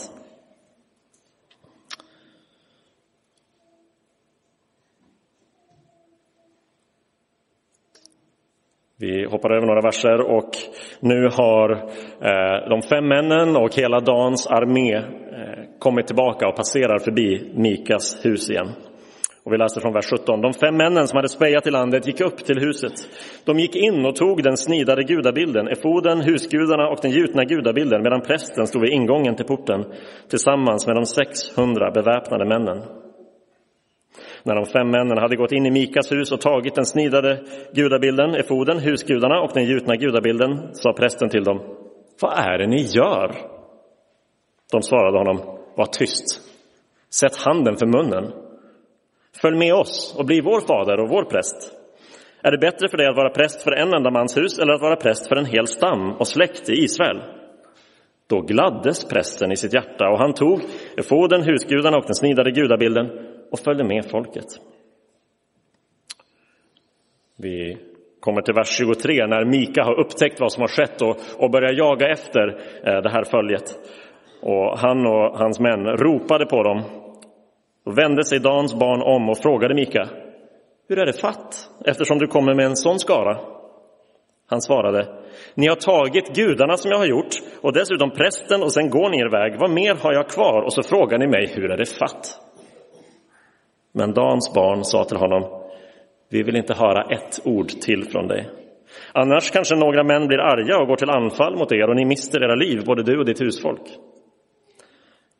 Vi 8.98 9.24
hoppar 9.24 9.50
över 9.50 9.66
några 9.66 9.80
verser 9.80 10.20
och 10.20 10.50
nu 11.00 11.28
har 11.32 11.70
eh, 12.20 12.68
de 12.68 12.82
fem 12.82 13.08
männen 13.08 13.56
och 13.56 13.74
hela 13.74 14.00
Dans 14.00 14.46
armé 14.46 15.19
Eh, 15.40 15.64
kommit 15.78 16.06
tillbaka 16.06 16.48
och 16.48 16.56
passerar 16.56 16.98
förbi 16.98 17.52
Mikas 17.54 18.24
hus 18.24 18.50
igen. 18.50 18.68
Och 19.44 19.52
vi 19.52 19.58
läser 19.58 19.80
från 19.80 19.92
vers 19.92 20.10
17. 20.10 20.40
De 20.40 20.52
fem 20.52 20.76
männen 20.76 21.06
som 21.06 21.16
hade 21.16 21.28
spejat 21.28 21.66
i 21.66 21.70
landet 21.70 22.06
gick 22.06 22.20
upp 22.20 22.36
till 22.36 22.58
huset. 22.58 22.92
De 23.44 23.58
gick 23.58 23.76
in 23.76 24.06
och 24.06 24.16
tog 24.16 24.42
den 24.42 24.56
snidade 24.56 25.02
gudabilden, 25.02 25.68
efoden, 25.68 26.20
husgudarna 26.20 26.88
och 26.88 26.98
den 27.02 27.10
gjutna 27.10 27.44
gudabilden 27.44 28.02
medan 28.02 28.20
prästen 28.20 28.66
stod 28.66 28.82
vid 28.82 28.90
ingången 28.90 29.36
till 29.36 29.46
porten 29.46 29.84
tillsammans 30.28 30.86
med 30.86 30.96
de 30.96 31.06
600 31.06 31.90
beväpnade 31.90 32.44
männen. 32.44 32.82
När 34.42 34.54
de 34.54 34.66
fem 34.66 34.90
männen 34.90 35.18
hade 35.18 35.36
gått 35.36 35.52
in 35.52 35.66
i 35.66 35.70
Mikas 35.70 36.12
hus 36.12 36.32
och 36.32 36.40
tagit 36.40 36.74
den 36.74 36.86
snidade 36.86 37.38
gudabilden, 37.74 38.34
efoden, 38.34 38.78
husgudarna 38.78 39.40
och 39.40 39.50
den 39.54 39.64
gjutna 39.64 39.96
gudabilden 39.96 40.74
sa 40.74 40.92
prästen 40.92 41.28
till 41.28 41.44
dem, 41.44 41.60
vad 42.20 42.32
är 42.32 42.58
det 42.58 42.66
ni 42.66 42.82
gör? 42.82 43.59
De 44.72 44.82
svarade 44.82 45.18
honom, 45.18 45.58
var 45.74 45.86
tyst, 45.86 46.40
sätt 47.10 47.36
handen 47.36 47.76
för 47.76 47.86
munnen. 47.86 48.32
Följ 49.42 49.58
med 49.58 49.74
oss 49.74 50.16
och 50.18 50.26
bli 50.26 50.40
vår 50.40 50.60
fader 50.60 51.00
och 51.00 51.08
vår 51.08 51.24
präst. 51.24 51.72
Är 52.42 52.50
det 52.50 52.58
bättre 52.58 52.88
för 52.88 52.96
dig 52.96 53.06
att 53.06 53.16
vara 53.16 53.30
präst 53.30 53.62
för 53.62 53.72
en 53.72 53.94
enda 53.94 54.10
mans 54.10 54.36
hus 54.36 54.58
eller 54.58 54.72
att 54.72 54.80
vara 54.80 54.96
präst 54.96 55.28
för 55.28 55.36
en 55.36 55.44
hel 55.44 55.66
stam 55.66 56.12
och 56.12 56.28
släkt 56.28 56.68
i 56.68 56.72
Israel? 56.72 57.22
Då 58.26 58.40
gladdes 58.40 59.08
prästen 59.08 59.52
i 59.52 59.56
sitt 59.56 59.74
hjärta 59.74 60.08
och 60.08 60.18
han 60.18 60.34
tog 60.34 60.60
efoden, 60.96 61.42
husgudarna 61.42 61.96
och 61.96 62.04
den 62.06 62.14
snidade 62.14 62.50
gudabilden 62.50 63.06
och 63.50 63.58
följde 63.58 63.84
med 63.84 64.10
folket. 64.10 64.46
Vi 67.36 67.78
kommer 68.20 68.42
till 68.42 68.54
vers 68.54 68.68
23 68.68 69.26
när 69.26 69.44
Mika 69.44 69.84
har 69.84 70.00
upptäckt 70.00 70.40
vad 70.40 70.52
som 70.52 70.60
har 70.60 70.68
skett 70.68 71.02
och, 71.02 71.16
och 71.44 71.50
börjar 71.50 71.72
jaga 71.72 72.08
efter 72.08 72.48
eh, 72.84 73.02
det 73.02 73.10
här 73.10 73.24
följet. 73.24 73.74
Och 74.42 74.78
han 74.78 75.06
och 75.06 75.38
hans 75.38 75.60
män 75.60 75.86
ropade 75.86 76.46
på 76.46 76.62
dem. 76.62 76.82
Då 77.84 77.92
vände 77.92 78.24
sig 78.24 78.38
Dans 78.38 78.74
barn 78.74 79.02
om 79.02 79.28
och 79.28 79.38
frågade 79.38 79.74
Mika, 79.74 80.08
hur 80.88 80.98
är 80.98 81.06
det 81.06 81.20
fatt 81.20 81.70
eftersom 81.84 82.18
du 82.18 82.26
kommer 82.26 82.54
med 82.54 82.66
en 82.66 82.76
sån 82.76 82.98
skara? 82.98 83.38
Han 84.50 84.60
svarade, 84.60 85.08
ni 85.54 85.68
har 85.68 85.76
tagit 85.76 86.36
gudarna 86.36 86.76
som 86.76 86.90
jag 86.90 86.98
har 86.98 87.06
gjort 87.06 87.34
och 87.62 87.72
dessutom 87.72 88.10
prästen 88.10 88.62
och 88.62 88.72
sen 88.72 88.90
går 88.90 89.10
ni 89.10 89.18
er 89.18 89.30
väg. 89.30 89.60
Vad 89.60 89.70
mer 89.70 89.94
har 89.94 90.12
jag 90.12 90.28
kvar? 90.28 90.62
Och 90.62 90.72
så 90.72 90.82
frågar 90.82 91.18
ni 91.18 91.26
mig, 91.26 91.52
hur 91.54 91.70
är 91.70 91.76
det 91.76 91.86
fatt? 91.98 92.40
Men 93.92 94.12
Dans 94.12 94.54
barn 94.54 94.84
sa 94.84 95.04
till 95.04 95.16
honom, 95.16 95.42
vi 96.30 96.42
vill 96.42 96.56
inte 96.56 96.74
höra 96.74 97.02
ett 97.02 97.40
ord 97.44 97.68
till 97.68 98.04
från 98.04 98.28
dig. 98.28 98.48
Annars 99.12 99.50
kanske 99.50 99.76
några 99.76 100.04
män 100.04 100.26
blir 100.26 100.38
arga 100.38 100.78
och 100.78 100.86
går 100.86 100.96
till 100.96 101.10
anfall 101.10 101.56
mot 101.56 101.72
er 101.72 101.88
och 101.88 101.96
ni 101.96 102.04
mister 102.04 102.44
era 102.44 102.54
liv, 102.54 102.84
både 102.86 103.02
du 103.02 103.18
och 103.18 103.24
ditt 103.24 103.40
husfolk. 103.40 103.82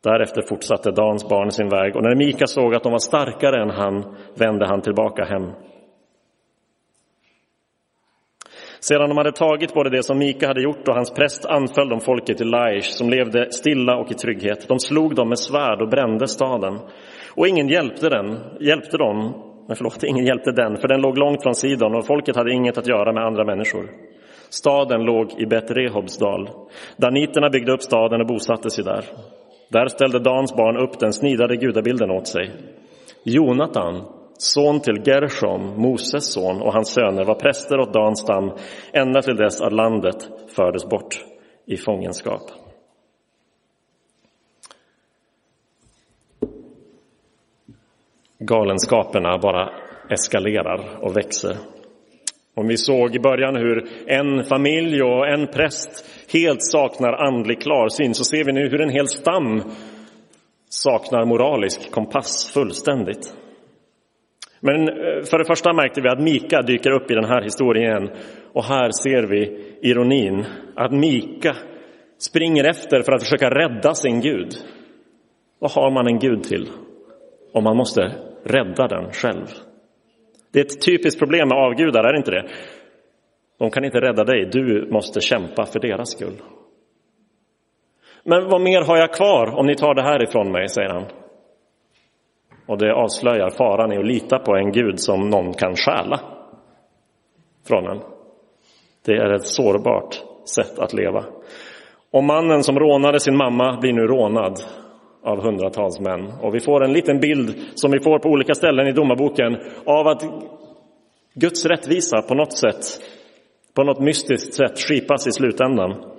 Därefter 0.03 0.41
fortsatte 0.41 0.91
Dans 0.91 1.29
barn 1.29 1.51
sin 1.51 1.69
väg 1.69 1.95
och 1.95 2.03
när 2.03 2.15
Mika 2.15 2.47
såg 2.47 2.75
att 2.75 2.83
de 2.83 2.91
var 2.91 2.99
starkare 2.99 3.61
än 3.61 3.69
han 3.69 4.15
vände 4.35 4.67
han 4.67 4.81
tillbaka 4.81 5.23
hem. 5.25 5.51
Sedan 8.79 9.09
de 9.09 9.17
hade 9.17 9.31
tagit 9.31 9.73
både 9.73 9.89
det 9.89 10.03
som 10.03 10.17
Mika 10.17 10.47
hade 10.47 10.61
gjort 10.61 10.87
och 10.87 10.95
hans 10.95 11.11
präst 11.11 11.45
anföll 11.45 11.89
de 11.89 11.99
folket 11.99 12.41
i 12.41 12.43
Laish 12.43 12.89
som 12.89 13.09
levde 13.09 13.51
stilla 13.51 13.97
och 13.97 14.11
i 14.11 14.13
trygghet. 14.13 14.67
De 14.67 14.79
slog 14.79 15.15
dem 15.15 15.29
med 15.29 15.39
svärd 15.39 15.81
och 15.81 15.89
brände 15.89 16.27
staden. 16.27 16.79
Och 17.35 17.47
ingen 17.47 17.67
hjälpte 17.67 18.09
den, 18.09 18.39
hjälpte 18.59 18.97
dem, 18.97 19.17
men 19.67 19.75
förlåt, 19.75 20.03
ingen 20.03 20.25
hjälpte 20.25 20.51
den, 20.51 20.77
för 20.77 20.87
den 20.87 21.01
låg 21.01 21.17
långt 21.17 21.43
från 21.43 21.55
Sidon 21.55 21.95
och 21.95 22.07
folket 22.07 22.35
hade 22.35 22.53
inget 22.53 22.77
att 22.77 22.87
göra 22.87 23.13
med 23.13 23.23
andra 23.23 23.45
människor. 23.45 23.89
Staden 24.49 25.03
låg 25.03 25.41
i 25.41 25.45
Bet 25.45 25.71
Rehobs 25.71 26.17
dal. 26.17 26.49
Daniterna 26.97 27.49
byggde 27.49 27.73
upp 27.73 27.81
staden 27.81 28.21
och 28.21 28.27
bosatte 28.27 28.69
sig 28.69 28.83
där. 28.83 29.05
Där 29.71 29.87
ställde 29.87 30.19
Dans 30.19 30.55
barn 30.55 30.77
upp 30.77 30.99
den 30.99 31.13
snidade 31.13 31.57
gudabilden 31.57 32.11
åt 32.11 32.27
sig. 32.27 32.51
Jonatan, 33.23 34.05
son 34.37 34.79
till 34.79 35.01
Gershom, 35.05 35.81
Moses 35.81 36.33
son, 36.33 36.61
och 36.61 36.73
hans 36.73 36.93
söner 36.93 37.25
var 37.25 37.35
präster 37.35 37.79
åt 37.79 37.93
Dans 37.93 38.19
stam 38.19 38.51
ända 38.93 39.21
till 39.21 39.35
dess 39.35 39.61
att 39.61 39.73
landet 39.73 40.29
fördes 40.55 40.89
bort 40.89 41.25
i 41.65 41.77
fångenskap. 41.77 42.41
Galenskaperna 48.39 49.37
bara 49.37 49.69
eskalerar 50.09 50.97
och 51.01 51.17
växer. 51.17 51.57
Om 52.55 52.67
vi 52.67 52.77
såg 52.77 53.15
i 53.15 53.19
början 53.19 53.55
hur 53.55 53.87
en 54.07 54.43
familj 54.43 55.03
och 55.03 55.27
en 55.27 55.47
präst 55.47 56.05
helt 56.33 56.63
saknar 56.63 57.13
andlig 57.13 57.61
klarsyn 57.61 58.13
så 58.13 58.23
ser 58.23 58.43
vi 58.43 58.51
nu 58.51 58.69
hur 58.69 58.81
en 58.81 58.89
hel 58.89 59.07
stam 59.07 59.63
saknar 60.69 61.25
moralisk 61.25 61.91
kompass 61.91 62.51
fullständigt. 62.53 63.33
Men 64.59 64.89
eh, 64.89 65.23
för 65.23 65.37
det 65.37 65.45
första 65.45 65.73
märkte 65.73 66.01
vi 66.01 66.09
att 66.09 66.21
Mika 66.21 66.61
dyker 66.61 66.91
upp 66.91 67.11
i 67.11 67.13
den 67.13 67.25
här 67.25 67.41
historien 67.41 68.09
och 68.53 68.65
här 68.65 68.91
ser 68.91 69.23
vi 69.23 69.63
ironin 69.81 70.45
att 70.75 70.91
Mika 70.91 71.55
springer 72.17 72.63
efter 72.63 73.01
för 73.01 73.11
att 73.11 73.23
försöka 73.23 73.49
rädda 73.49 73.93
sin 73.93 74.21
Gud. 74.21 74.53
Vad 75.59 75.71
har 75.71 75.91
man 75.91 76.07
en 76.07 76.19
Gud 76.19 76.43
till 76.43 76.69
om 77.53 77.63
man 77.63 77.77
måste 77.77 78.01
rädda 78.43 78.87
den 78.87 79.11
själv? 79.11 79.47
Det 80.53 80.59
är 80.59 80.65
ett 80.65 80.85
typiskt 80.85 81.19
problem 81.19 81.47
med 81.47 81.57
avgudar, 81.57 82.03
är 82.03 82.13
det 82.13 82.17
inte 82.17 82.31
det? 82.31 82.49
De 83.59 83.71
kan 83.71 83.85
inte 83.85 84.01
rädda 84.01 84.23
dig, 84.23 84.45
du 84.45 84.87
måste 84.91 85.21
kämpa 85.21 85.65
för 85.65 85.79
deras 85.79 86.11
skull. 86.11 86.41
Men 88.23 88.49
vad 88.49 88.61
mer 88.61 88.81
har 88.81 88.97
jag 88.97 89.13
kvar 89.13 89.59
om 89.59 89.65
ni 89.65 89.75
tar 89.75 89.93
det 89.93 90.01
här 90.01 90.23
ifrån 90.23 90.51
mig, 90.51 90.69
säger 90.69 90.89
han. 90.89 91.05
Och 92.65 92.77
det 92.77 92.93
avslöjar 92.93 93.49
faran 93.49 93.93
i 93.93 93.97
att 93.97 94.05
lita 94.05 94.39
på 94.39 94.55
en 94.55 94.71
Gud 94.71 94.99
som 94.99 95.29
någon 95.29 95.53
kan 95.53 95.75
stjäla 95.75 96.19
från 97.67 97.87
en. 97.87 98.01
Det 99.05 99.13
är 99.13 99.33
ett 99.33 99.45
sårbart 99.45 100.21
sätt 100.45 100.79
att 100.79 100.93
leva. 100.93 101.25
Och 102.11 102.23
mannen 102.23 102.63
som 102.63 102.79
rånade 102.79 103.19
sin 103.19 103.37
mamma 103.37 103.77
blir 103.81 103.93
nu 103.93 104.01
rånad 104.01 104.59
av 105.23 105.43
hundratals 105.43 105.99
män. 105.99 106.31
Och 106.41 106.55
vi 106.55 106.59
får 106.59 106.83
en 106.83 106.93
liten 106.93 107.19
bild 107.19 107.55
som 107.75 107.91
vi 107.91 107.99
får 107.99 108.19
på 108.19 108.29
olika 108.29 108.53
ställen 108.53 108.87
i 108.87 108.91
domarboken 108.91 109.57
av 109.85 110.07
att 110.07 110.23
Guds 111.33 111.65
rättvisa 111.65 112.21
på 112.21 112.35
något 112.35 112.57
sätt, 112.57 112.85
på 113.75 113.83
något 113.83 113.99
mystiskt 113.99 114.53
sätt 114.53 114.79
skipas 114.79 115.27
i 115.27 115.31
slutändan. 115.31 116.11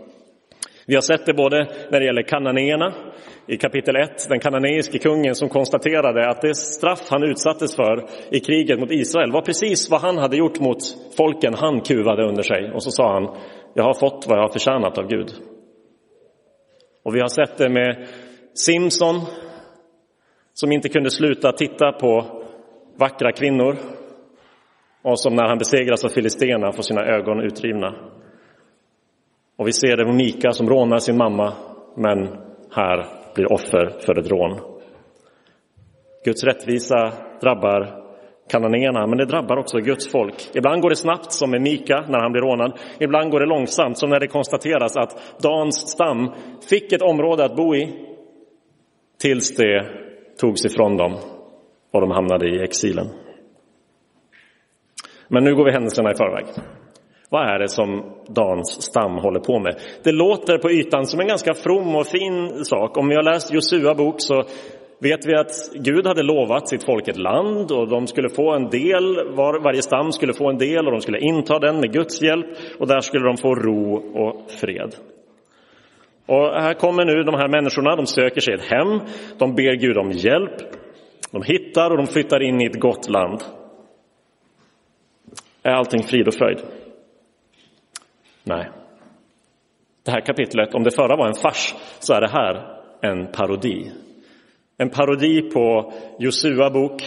Vi 0.86 0.94
har 0.94 1.02
sett 1.02 1.26
det 1.26 1.34
både 1.34 1.68
när 1.90 2.00
det 2.00 2.06
gäller 2.06 2.22
kananéerna 2.22 2.94
i 3.46 3.56
kapitel 3.56 3.96
1, 3.96 4.28
den 4.28 4.40
kananeiske 4.40 4.98
kungen 4.98 5.34
som 5.34 5.48
konstaterade 5.48 6.28
att 6.28 6.40
det 6.40 6.54
straff 6.54 7.06
han 7.08 7.22
utsattes 7.22 7.76
för 7.76 8.04
i 8.30 8.40
kriget 8.40 8.80
mot 8.80 8.90
Israel 8.90 9.32
var 9.32 9.42
precis 9.42 9.90
vad 9.90 10.00
han 10.00 10.18
hade 10.18 10.36
gjort 10.36 10.60
mot 10.60 10.78
folken 11.16 11.54
han 11.54 11.80
kuvade 11.80 12.28
under 12.28 12.42
sig. 12.42 12.72
Och 12.74 12.82
så 12.82 12.90
sa 12.90 13.12
han, 13.12 13.36
jag 13.74 13.84
har 13.84 13.94
fått 13.94 14.26
vad 14.28 14.38
jag 14.38 14.42
har 14.42 14.52
förtjänat 14.52 14.98
av 14.98 15.08
Gud. 15.08 15.30
Och 17.04 17.14
vi 17.14 17.20
har 17.20 17.28
sett 17.28 17.58
det 17.58 17.68
med 17.68 18.06
Simson 18.54 19.20
som 20.52 20.72
inte 20.72 20.88
kunde 20.88 21.10
sluta 21.10 21.52
titta 21.52 21.92
på 21.92 22.42
vackra 22.96 23.32
kvinnor 23.32 23.76
och 25.02 25.20
som 25.20 25.34
när 25.34 25.48
han 25.48 25.58
besegras 25.58 26.04
av 26.04 26.08
filisterna 26.08 26.72
får 26.72 26.82
sina 26.82 27.04
ögon 27.04 27.40
utrivna. 27.40 27.94
Och 29.56 29.68
vi 29.68 29.72
ser 29.72 29.96
det 29.96 30.04
med 30.04 30.14
Mika 30.14 30.52
som 30.52 30.68
rånar 30.68 30.98
sin 30.98 31.16
mamma, 31.16 31.52
men 31.96 32.28
här 32.70 33.06
blir 33.34 33.52
offer 33.52 33.92
för 34.06 34.18
ett 34.18 34.30
rån. 34.30 34.60
Guds 36.24 36.44
rättvisa 36.44 37.12
drabbar 37.40 38.02
kananéerna, 38.50 39.06
men 39.06 39.18
det 39.18 39.24
drabbar 39.24 39.56
också 39.56 39.78
Guds 39.78 40.08
folk. 40.08 40.50
Ibland 40.54 40.82
går 40.82 40.90
det 40.90 40.96
snabbt, 40.96 41.32
som 41.32 41.50
med 41.50 41.62
Mika 41.62 42.04
när 42.08 42.18
han 42.18 42.32
blir 42.32 42.42
rånad. 42.42 42.78
Ibland 42.98 43.30
går 43.30 43.40
det 43.40 43.46
långsamt, 43.46 43.98
som 43.98 44.10
när 44.10 44.20
det 44.20 44.26
konstateras 44.26 44.96
att 44.96 45.38
Dans 45.42 45.90
stam 45.90 46.32
fick 46.70 46.92
ett 46.92 47.02
område 47.02 47.44
att 47.44 47.56
bo 47.56 47.74
i 47.74 48.11
tills 49.22 49.56
det 49.56 49.86
togs 50.40 50.64
ifrån 50.64 50.96
dem 50.96 51.16
och 51.92 52.00
de 52.00 52.10
hamnade 52.10 52.48
i 52.48 52.62
exilen. 52.62 53.06
Men 55.28 55.44
nu 55.44 55.54
går 55.54 55.64
vi 55.64 55.72
händelserna 55.72 56.10
i 56.10 56.14
förväg. 56.14 56.44
Vad 57.30 57.54
är 57.54 57.58
det 57.58 57.68
som 57.68 58.14
Dans 58.28 58.82
stam 58.82 59.12
håller 59.18 59.40
på 59.40 59.58
med? 59.58 59.80
Det 60.04 60.12
låter 60.12 60.58
på 60.58 60.70
ytan 60.70 61.06
som 61.06 61.20
en 61.20 61.26
ganska 61.26 61.54
from 61.54 61.96
och 61.96 62.06
fin 62.06 62.64
sak. 62.64 62.96
Om 62.96 63.08
vi 63.08 63.14
har 63.14 63.22
läst 63.22 63.54
Josua 63.54 63.94
bok 63.94 64.14
så 64.18 64.42
vet 65.00 65.26
vi 65.26 65.34
att 65.34 65.52
Gud 65.74 66.06
hade 66.06 66.22
lovat 66.22 66.68
sitt 66.68 66.84
folk 66.84 67.08
ett 67.08 67.18
land 67.18 67.72
och 67.72 67.88
de 67.88 68.06
skulle 68.06 68.28
få 68.28 68.54
en 68.54 68.70
del, 68.70 69.34
var, 69.36 69.62
varje 69.64 69.82
stam 69.82 70.12
skulle 70.12 70.34
få 70.34 70.50
en 70.50 70.58
del 70.58 70.86
och 70.86 70.92
de 70.92 71.00
skulle 71.00 71.20
inta 71.20 71.58
den 71.58 71.80
med 71.80 71.92
Guds 71.92 72.22
hjälp 72.22 72.46
och 72.78 72.86
där 72.86 73.00
skulle 73.00 73.26
de 73.26 73.36
få 73.36 73.54
ro 73.54 73.94
och 73.94 74.50
fred. 74.50 74.94
Och 76.26 76.62
här 76.62 76.74
kommer 76.74 77.04
nu 77.04 77.22
de 77.22 77.34
här 77.34 77.48
människorna, 77.48 77.96
de 77.96 78.06
söker 78.06 78.40
sig 78.40 78.54
ett 78.54 78.70
hem, 78.70 79.00
de 79.38 79.54
ber 79.54 79.74
Gud 79.74 79.98
om 79.98 80.10
hjälp, 80.10 80.56
de 81.30 81.42
hittar 81.42 81.90
och 81.90 81.96
de 81.96 82.06
flyttar 82.06 82.42
in 82.42 82.60
i 82.60 82.66
ett 82.66 82.80
gott 82.80 83.08
land. 83.08 83.40
Är 85.62 85.72
allting 85.72 86.02
frid 86.02 86.28
och 86.28 86.34
fröjd? 86.34 86.58
Nej. 88.44 88.68
Det 90.04 90.10
här 90.10 90.20
kapitlet, 90.20 90.74
om 90.74 90.82
det 90.82 90.90
förra 90.90 91.16
var 91.16 91.26
en 91.26 91.34
fars, 91.34 91.74
så 91.98 92.14
är 92.14 92.20
det 92.20 92.30
här 92.30 92.78
en 93.00 93.26
parodi. 93.26 93.92
En 94.78 94.90
parodi 94.90 95.50
på 95.50 95.92
Josua 96.18 96.70
bok 96.70 97.02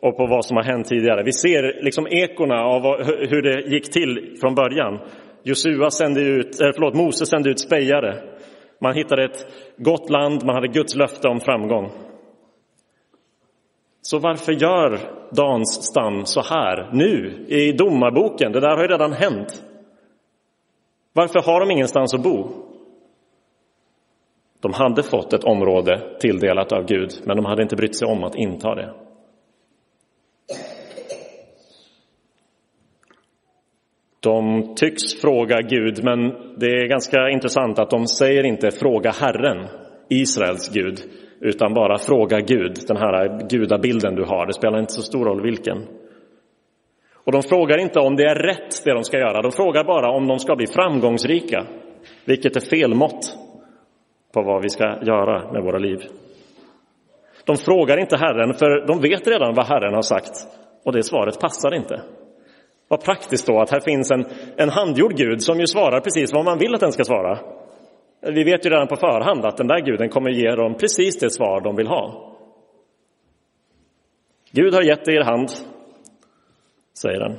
och 0.00 0.16
på 0.16 0.26
vad 0.26 0.44
som 0.44 0.56
har 0.56 0.64
hänt 0.64 0.88
tidigare. 0.88 1.22
Vi 1.22 1.32
ser 1.32 1.82
liksom 1.82 2.06
ekorna 2.10 2.64
av 2.64 2.82
hur 3.04 3.42
det 3.42 3.70
gick 3.74 3.92
till 3.92 4.36
från 4.40 4.54
början. 4.54 4.98
Josua 5.42 5.90
sände 5.90 6.20
ut, 6.20 6.56
förlåt, 6.56 6.94
Mose 6.94 7.26
sände 7.26 7.50
ut 7.50 7.60
spejare. 7.60 8.22
Man 8.80 8.94
hittade 8.94 9.24
ett 9.24 9.46
gott 9.76 10.10
land, 10.10 10.44
man 10.44 10.54
hade 10.54 10.68
Guds 10.68 10.94
löfte 10.94 11.28
om 11.28 11.40
framgång. 11.40 11.90
Så 14.02 14.18
varför 14.18 14.52
gör 14.52 14.98
Dans 15.32 15.84
stam 15.84 16.24
så 16.24 16.40
här 16.40 16.90
nu 16.92 17.44
i 17.48 17.72
domarboken? 17.72 18.52
Det 18.52 18.60
där 18.60 18.76
har 18.76 18.82
ju 18.82 18.88
redan 18.88 19.12
hänt. 19.12 19.62
Varför 21.12 21.40
har 21.40 21.60
de 21.60 21.70
ingenstans 21.70 22.14
att 22.14 22.22
bo? 22.22 22.48
De 24.60 24.72
hade 24.72 25.02
fått 25.02 25.32
ett 25.32 25.44
område 25.44 26.16
tilldelat 26.20 26.72
av 26.72 26.84
Gud, 26.84 27.10
men 27.24 27.36
de 27.36 27.44
hade 27.44 27.62
inte 27.62 27.76
brytt 27.76 27.96
sig 27.96 28.08
om 28.08 28.24
att 28.24 28.34
inta 28.34 28.74
det. 28.74 28.94
De 34.22 34.62
tycks 34.74 35.20
fråga 35.20 35.60
Gud, 35.60 36.04
men 36.04 36.18
det 36.56 36.66
är 36.66 36.88
ganska 36.88 37.28
intressant 37.28 37.78
att 37.78 37.90
de 37.90 38.06
säger 38.06 38.44
inte 38.44 38.70
fråga 38.70 39.10
Herren, 39.10 39.66
Israels 40.08 40.74
Gud, 40.74 40.98
utan 41.40 41.74
bara 41.74 41.98
fråga 41.98 42.40
Gud, 42.40 42.76
den 42.88 42.96
här 42.96 43.48
gudabilden 43.48 44.14
du 44.14 44.24
har. 44.24 44.46
Det 44.46 44.52
spelar 44.52 44.78
inte 44.78 44.92
så 44.92 45.02
stor 45.02 45.24
roll 45.24 45.42
vilken. 45.42 45.78
Och 47.24 47.32
de 47.32 47.42
frågar 47.42 47.78
inte 47.78 48.00
om 48.00 48.16
det 48.16 48.24
är 48.24 48.34
rätt 48.34 48.84
det 48.84 48.94
de 48.94 49.04
ska 49.04 49.18
göra, 49.18 49.42
de 49.42 49.52
frågar 49.52 49.84
bara 49.84 50.10
om 50.10 50.26
de 50.26 50.38
ska 50.38 50.56
bli 50.56 50.66
framgångsrika, 50.66 51.66
vilket 52.24 52.56
är 52.56 52.60
fel 52.60 52.94
mått 52.94 53.36
på 54.34 54.42
vad 54.42 54.62
vi 54.62 54.68
ska 54.68 54.84
göra 54.84 55.52
med 55.52 55.62
våra 55.62 55.78
liv. 55.78 55.98
De 57.44 57.56
frågar 57.56 58.00
inte 58.00 58.16
Herren, 58.16 58.54
för 58.54 58.86
de 58.86 59.00
vet 59.00 59.28
redan 59.28 59.54
vad 59.54 59.66
Herren 59.66 59.94
har 59.94 60.02
sagt 60.02 60.32
och 60.84 60.92
det 60.92 61.02
svaret 61.02 61.40
passar 61.40 61.74
inte. 61.74 62.00
Vad 62.90 63.04
praktiskt 63.04 63.46
då 63.46 63.60
att 63.60 63.70
här 63.70 63.80
finns 63.80 64.10
en, 64.10 64.24
en 64.56 64.68
handgjord 64.68 65.16
Gud 65.16 65.42
som 65.42 65.60
ju 65.60 65.66
svarar 65.66 66.00
precis 66.00 66.32
vad 66.32 66.44
man 66.44 66.58
vill 66.58 66.74
att 66.74 66.80
den 66.80 66.92
ska 66.92 67.04
svara. 67.04 67.38
Vi 68.20 68.44
vet 68.44 68.66
ju 68.66 68.70
redan 68.70 68.86
på 68.86 68.96
förhand 68.96 69.44
att 69.44 69.56
den 69.56 69.66
där 69.66 69.80
guden 69.80 70.08
kommer 70.08 70.30
ge 70.30 70.50
dem 70.50 70.74
precis 70.74 71.18
det 71.18 71.30
svar 71.30 71.60
de 71.60 71.76
vill 71.76 71.86
ha. 71.86 72.34
Gud 74.52 74.74
har 74.74 74.82
gett 74.82 75.08
er 75.08 75.24
hand, 75.24 75.48
säger 77.02 77.20
den. 77.20 77.36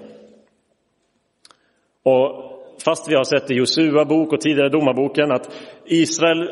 Och 2.04 2.52
fast 2.86 3.12
vi 3.12 3.16
har 3.16 3.24
sett 3.24 3.52
i 3.52 3.54
Josua 3.54 4.06
bok 4.06 4.34
och 4.34 4.42
tidigare 4.42 4.70
domarboken 4.70 5.32
att 5.32 5.50
Israel 5.86 6.50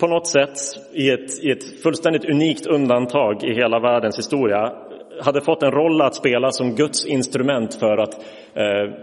på 0.00 0.06
något 0.06 0.26
sätt 0.26 0.58
i 0.92 1.10
ett, 1.10 1.44
i 1.44 1.50
ett 1.50 1.82
fullständigt 1.82 2.24
unikt 2.24 2.66
undantag 2.66 3.44
i 3.44 3.54
hela 3.54 3.80
världens 3.80 4.18
historia 4.18 4.89
hade 5.20 5.40
fått 5.40 5.62
en 5.62 5.70
roll 5.70 6.02
att 6.02 6.14
spela 6.14 6.50
som 6.50 6.74
Guds 6.74 7.06
instrument 7.06 7.74
för 7.74 7.96
att 7.96 8.14
eh, 8.54 8.94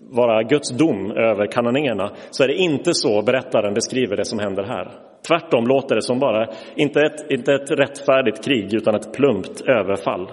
vara 0.00 0.42
Guds 0.42 0.70
dom 0.70 1.10
över 1.10 1.46
kananéerna 1.46 2.10
så 2.30 2.42
är 2.42 2.48
det 2.48 2.54
inte 2.54 2.94
så 2.94 3.22
berättaren 3.22 3.74
beskriver 3.74 4.16
det 4.16 4.24
som 4.24 4.38
händer 4.38 4.62
här. 4.62 4.90
Tvärtom 5.28 5.66
låter 5.66 5.94
det 5.94 6.02
som 6.02 6.18
bara, 6.18 6.48
inte 6.76 7.00
ett, 7.00 7.30
inte 7.30 7.54
ett 7.54 7.70
rättfärdigt 7.70 8.44
krig 8.44 8.74
utan 8.74 8.94
ett 8.94 9.12
plumpt 9.12 9.60
överfall. 9.60 10.30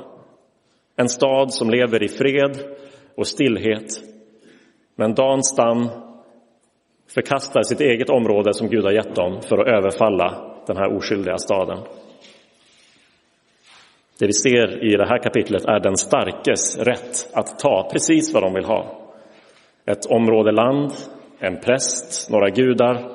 En 0.96 1.10
stad 1.10 1.54
som 1.54 1.70
lever 1.70 2.04
i 2.04 2.08
fred 2.08 2.58
och 3.18 3.28
stillhet. 3.28 3.88
Men 4.96 5.14
Dans 5.14 5.50
stam 5.50 5.90
förkastar 7.14 7.64
sitt 7.64 7.82
eget 7.82 8.10
område 8.10 8.54
som 8.54 8.68
Gud 8.70 8.84
har 8.84 8.92
gett 8.92 9.16
dem 9.16 9.42
för 9.42 9.58
att 9.58 9.68
överfalla 9.68 10.52
den 10.68 10.78
här 10.78 10.96
oskyldiga 10.96 11.38
staden. 11.38 11.78
Det 14.22 14.28
vi 14.28 14.34
ser 14.34 14.84
i 14.84 14.98
det 14.98 15.06
här 15.06 15.18
kapitlet 15.18 15.66
är 15.66 15.80
den 15.80 15.98
starkes 15.98 16.78
rätt 16.78 17.30
att 17.34 17.60
ta 17.60 17.90
precis 17.92 18.34
vad 18.34 18.44
de 18.44 18.54
vill 18.54 18.66
ha. 18.66 19.12
Ett 19.86 20.06
område 20.06 20.52
land, 20.52 20.92
en 21.40 21.60
präst, 21.60 22.30
några 22.30 22.50
gudar 22.50 23.12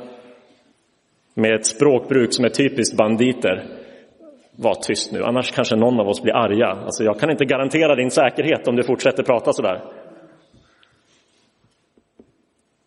med 1.34 1.54
ett 1.54 1.66
språkbruk 1.66 2.32
som 2.32 2.44
är 2.44 2.48
typiskt 2.48 2.96
banditer. 2.96 3.64
Var 4.56 4.74
tyst 4.74 5.12
nu, 5.12 5.22
annars 5.22 5.52
kanske 5.52 5.76
någon 5.76 6.00
av 6.00 6.08
oss 6.08 6.22
blir 6.22 6.34
arga. 6.34 6.66
Alltså 6.66 7.04
jag 7.04 7.20
kan 7.20 7.30
inte 7.30 7.44
garantera 7.44 7.94
din 7.94 8.10
säkerhet 8.10 8.68
om 8.68 8.76
du 8.76 8.82
fortsätter 8.82 9.22
prata 9.22 9.52
sådär. 9.52 9.82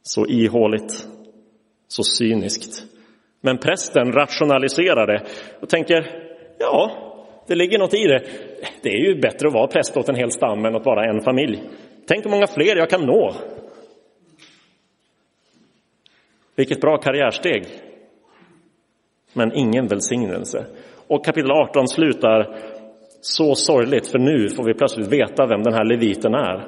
Så 0.03 0.27
ihåligt, 0.27 1.07
så 1.87 2.03
cyniskt. 2.03 2.83
Men 3.41 3.57
prästen 3.57 4.11
rationaliserar 4.11 5.07
det 5.07 5.25
och 5.61 5.69
tänker, 5.69 6.05
ja, 6.57 7.05
det 7.49 7.55
ligger 7.55 7.79
något 7.79 7.93
i 7.93 8.07
det. 8.07 8.23
Det 8.81 8.89
är 8.89 9.07
ju 9.07 9.21
bättre 9.21 9.47
att 9.47 9.53
vara 9.53 9.67
präst 9.67 9.97
åt 9.97 10.09
en 10.09 10.15
hel 10.15 10.31
stam 10.31 10.65
än 10.65 10.75
att 10.75 10.85
vara 10.85 11.09
en 11.09 11.21
familj. 11.21 11.63
Tänk 12.07 12.25
hur 12.25 12.31
många 12.31 12.47
fler 12.47 12.75
jag 12.75 12.89
kan 12.89 13.05
nå. 13.05 13.33
Vilket 16.55 16.81
bra 16.81 16.97
karriärsteg. 16.97 17.65
Men 19.33 19.53
ingen 19.53 19.87
välsignelse. 19.87 20.65
Och 21.07 21.25
kapitel 21.25 21.51
18 21.51 21.87
slutar 21.87 22.57
så 23.21 23.55
sorgligt, 23.55 24.07
för 24.07 24.19
nu 24.19 24.49
får 24.49 24.63
vi 24.63 24.73
plötsligt 24.73 25.07
veta 25.07 25.45
vem 25.45 25.63
den 25.63 25.73
här 25.73 25.85
leviten 25.85 26.33
är. 26.33 26.67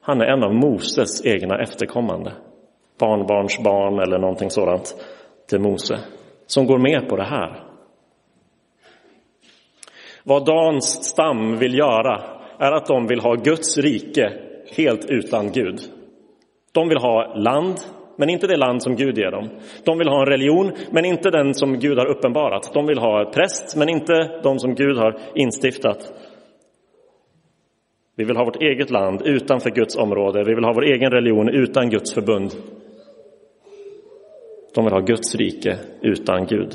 Han 0.00 0.20
är 0.20 0.24
en 0.24 0.42
av 0.42 0.54
Moses 0.54 1.26
egna 1.26 1.62
efterkommande. 1.62 2.32
Barnbarns 2.98 3.62
barn 3.64 3.98
eller 3.98 4.18
någonting 4.18 4.50
sådant 4.50 4.94
till 5.48 5.60
Mose. 5.60 5.98
Som 6.46 6.66
går 6.66 6.78
med 6.78 7.08
på 7.08 7.16
det 7.16 7.24
här. 7.24 7.65
Vad 10.28 10.44
Dans 10.46 11.04
stam 11.04 11.56
vill 11.56 11.78
göra 11.78 12.22
är 12.58 12.72
att 12.72 12.86
de 12.86 13.06
vill 13.06 13.20
ha 13.20 13.34
Guds 13.34 13.78
rike 13.78 14.32
helt 14.76 15.04
utan 15.10 15.52
Gud. 15.52 15.80
De 16.72 16.88
vill 16.88 16.98
ha 16.98 17.34
land, 17.34 17.74
men 18.16 18.30
inte 18.30 18.46
det 18.46 18.56
land 18.56 18.82
som 18.82 18.96
Gud 18.96 19.18
ger 19.18 19.30
dem. 19.30 19.48
De 19.84 19.98
vill 19.98 20.08
ha 20.08 20.20
en 20.20 20.26
religion, 20.26 20.72
men 20.90 21.04
inte 21.04 21.30
den 21.30 21.54
som 21.54 21.78
Gud 21.78 21.98
har 21.98 22.06
uppenbarat. 22.06 22.70
De 22.74 22.86
vill 22.86 22.98
ha 22.98 23.24
präst, 23.24 23.76
men 23.76 23.88
inte 23.88 24.40
de 24.42 24.58
som 24.58 24.74
Gud 24.74 24.96
har 24.96 25.18
instiftat. 25.34 26.12
Vi 28.16 28.24
vill 28.24 28.36
ha 28.36 28.44
vårt 28.44 28.62
eget 28.62 28.90
land 28.90 29.22
utanför 29.22 29.70
Guds 29.70 29.96
område. 29.96 30.44
Vi 30.44 30.54
vill 30.54 30.64
ha 30.64 30.72
vår 30.72 30.84
egen 30.84 31.10
religion 31.10 31.48
utan 31.48 31.90
Guds 31.90 32.14
förbund. 32.14 32.54
De 34.74 34.84
vill 34.84 34.92
ha 34.92 35.00
Guds 35.00 35.34
rike 35.34 35.78
utan 36.02 36.46
Gud. 36.46 36.74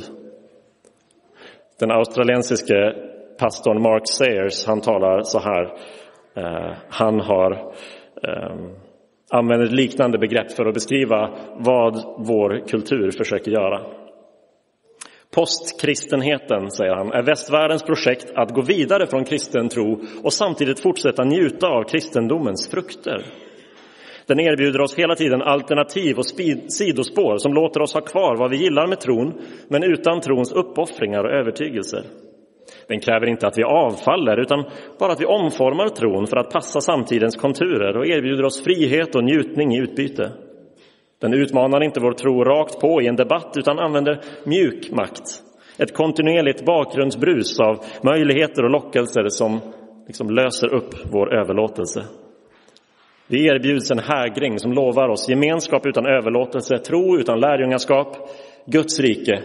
Den 1.79 1.91
australiensiske 1.91 3.10
pastorn 3.41 3.81
Mark 3.81 4.07
Sayers, 4.07 4.65
han 4.65 4.81
talar 4.81 5.21
så 5.23 5.39
här. 5.39 5.63
Eh, 6.35 6.73
han 6.89 7.19
har 7.19 7.51
eh, 8.23 8.55
använder 9.29 9.65
ett 9.65 9.71
liknande 9.71 10.17
begrepp 10.17 10.51
för 10.51 10.65
att 10.65 10.73
beskriva 10.73 11.29
vad 11.57 11.93
vår 12.17 12.67
kultur 12.67 13.11
försöker 13.11 13.51
göra. 13.51 13.81
Postkristenheten, 15.35 16.71
säger 16.71 16.95
han, 16.95 17.11
är 17.11 17.23
västvärldens 17.23 17.83
projekt 17.83 18.31
att 18.35 18.53
gå 18.53 18.61
vidare 18.61 19.07
från 19.07 19.25
kristen 19.25 19.69
tro 19.69 20.01
och 20.23 20.33
samtidigt 20.33 20.79
fortsätta 20.79 21.23
njuta 21.23 21.67
av 21.67 21.83
kristendomens 21.83 22.69
frukter. 22.69 23.25
Den 24.25 24.39
erbjuder 24.39 24.81
oss 24.81 24.95
hela 24.95 25.15
tiden 25.15 25.41
alternativ 25.41 26.17
och 26.17 26.25
sidospår 26.71 27.37
som 27.37 27.53
låter 27.53 27.81
oss 27.81 27.93
ha 27.93 28.01
kvar 28.01 28.35
vad 28.37 28.51
vi 28.51 28.57
gillar 28.57 28.87
med 28.87 28.99
tron, 28.99 29.33
men 29.67 29.83
utan 29.83 30.21
trons 30.21 30.51
uppoffringar 30.51 31.23
och 31.23 31.31
övertygelser. 31.31 32.03
Den 32.91 32.99
kräver 32.99 33.27
inte 33.27 33.47
att 33.47 33.57
vi 33.57 33.63
avfaller, 33.63 34.39
utan 34.39 34.63
bara 34.99 35.11
att 35.11 35.21
vi 35.21 35.25
omformar 35.25 35.89
tron 35.89 36.27
för 36.27 36.37
att 36.37 36.51
passa 36.51 36.81
samtidens 36.81 37.35
konturer 37.35 37.97
och 37.97 38.07
erbjuder 38.07 38.45
oss 38.45 38.63
frihet 38.63 39.15
och 39.15 39.23
njutning 39.23 39.75
i 39.75 39.79
utbyte. 39.79 40.31
Den 41.21 41.33
utmanar 41.33 41.83
inte 41.83 41.99
vår 41.99 42.11
tro 42.11 42.43
rakt 42.43 42.79
på 42.79 43.01
i 43.01 43.07
en 43.07 43.15
debatt, 43.15 43.53
utan 43.57 43.79
använder 43.79 44.19
mjuk 44.43 44.91
makt. 44.91 45.21
Ett 45.77 45.93
kontinuerligt 45.93 46.65
bakgrundsbrus 46.65 47.59
av 47.59 47.85
möjligheter 48.03 48.63
och 48.63 48.71
lockelser 48.71 49.29
som 49.29 49.59
liksom 50.07 50.29
löser 50.29 50.73
upp 50.73 50.95
vår 51.11 51.33
överlåtelse. 51.33 52.03
Vi 53.27 53.47
erbjuds 53.47 53.91
en 53.91 53.99
hägring 53.99 54.59
som 54.59 54.73
lovar 54.73 55.09
oss 55.09 55.29
gemenskap 55.29 55.85
utan 55.85 56.05
överlåtelse, 56.05 56.77
tro 56.77 57.17
utan 57.17 57.39
lärjungaskap, 57.39 58.07
Guds 58.65 58.99
rike 58.99 59.43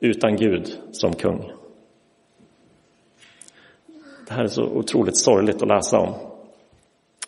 utan 0.00 0.36
Gud 0.36 0.66
som 0.90 1.12
kung. 1.12 1.57
Det 4.28 4.34
här 4.34 4.42
är 4.42 4.46
så 4.46 4.64
otroligt 4.64 5.16
sorgligt 5.16 5.62
att 5.62 5.68
läsa 5.68 5.98
om. 5.98 6.14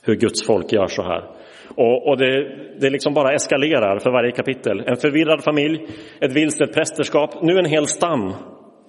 Hur 0.03 0.15
Guds 0.15 0.47
folk 0.47 0.73
gör 0.73 0.87
så 0.87 1.03
här. 1.03 1.31
Och, 1.77 2.09
och 2.09 2.19
det, 2.19 2.57
det 2.81 2.91
liksom 2.91 3.15
bara 3.15 3.35
eskalerar 3.35 3.99
för 3.99 4.11
varje 4.11 4.33
kapitel. 4.33 4.81
En 4.87 4.97
förvirrad 4.97 5.45
familj, 5.45 5.87
ett 6.21 6.33
vilset 6.33 6.75
prästerskap, 6.75 7.43
nu 7.43 7.59
en 7.59 7.65
hel 7.65 7.87
stam 7.87 8.35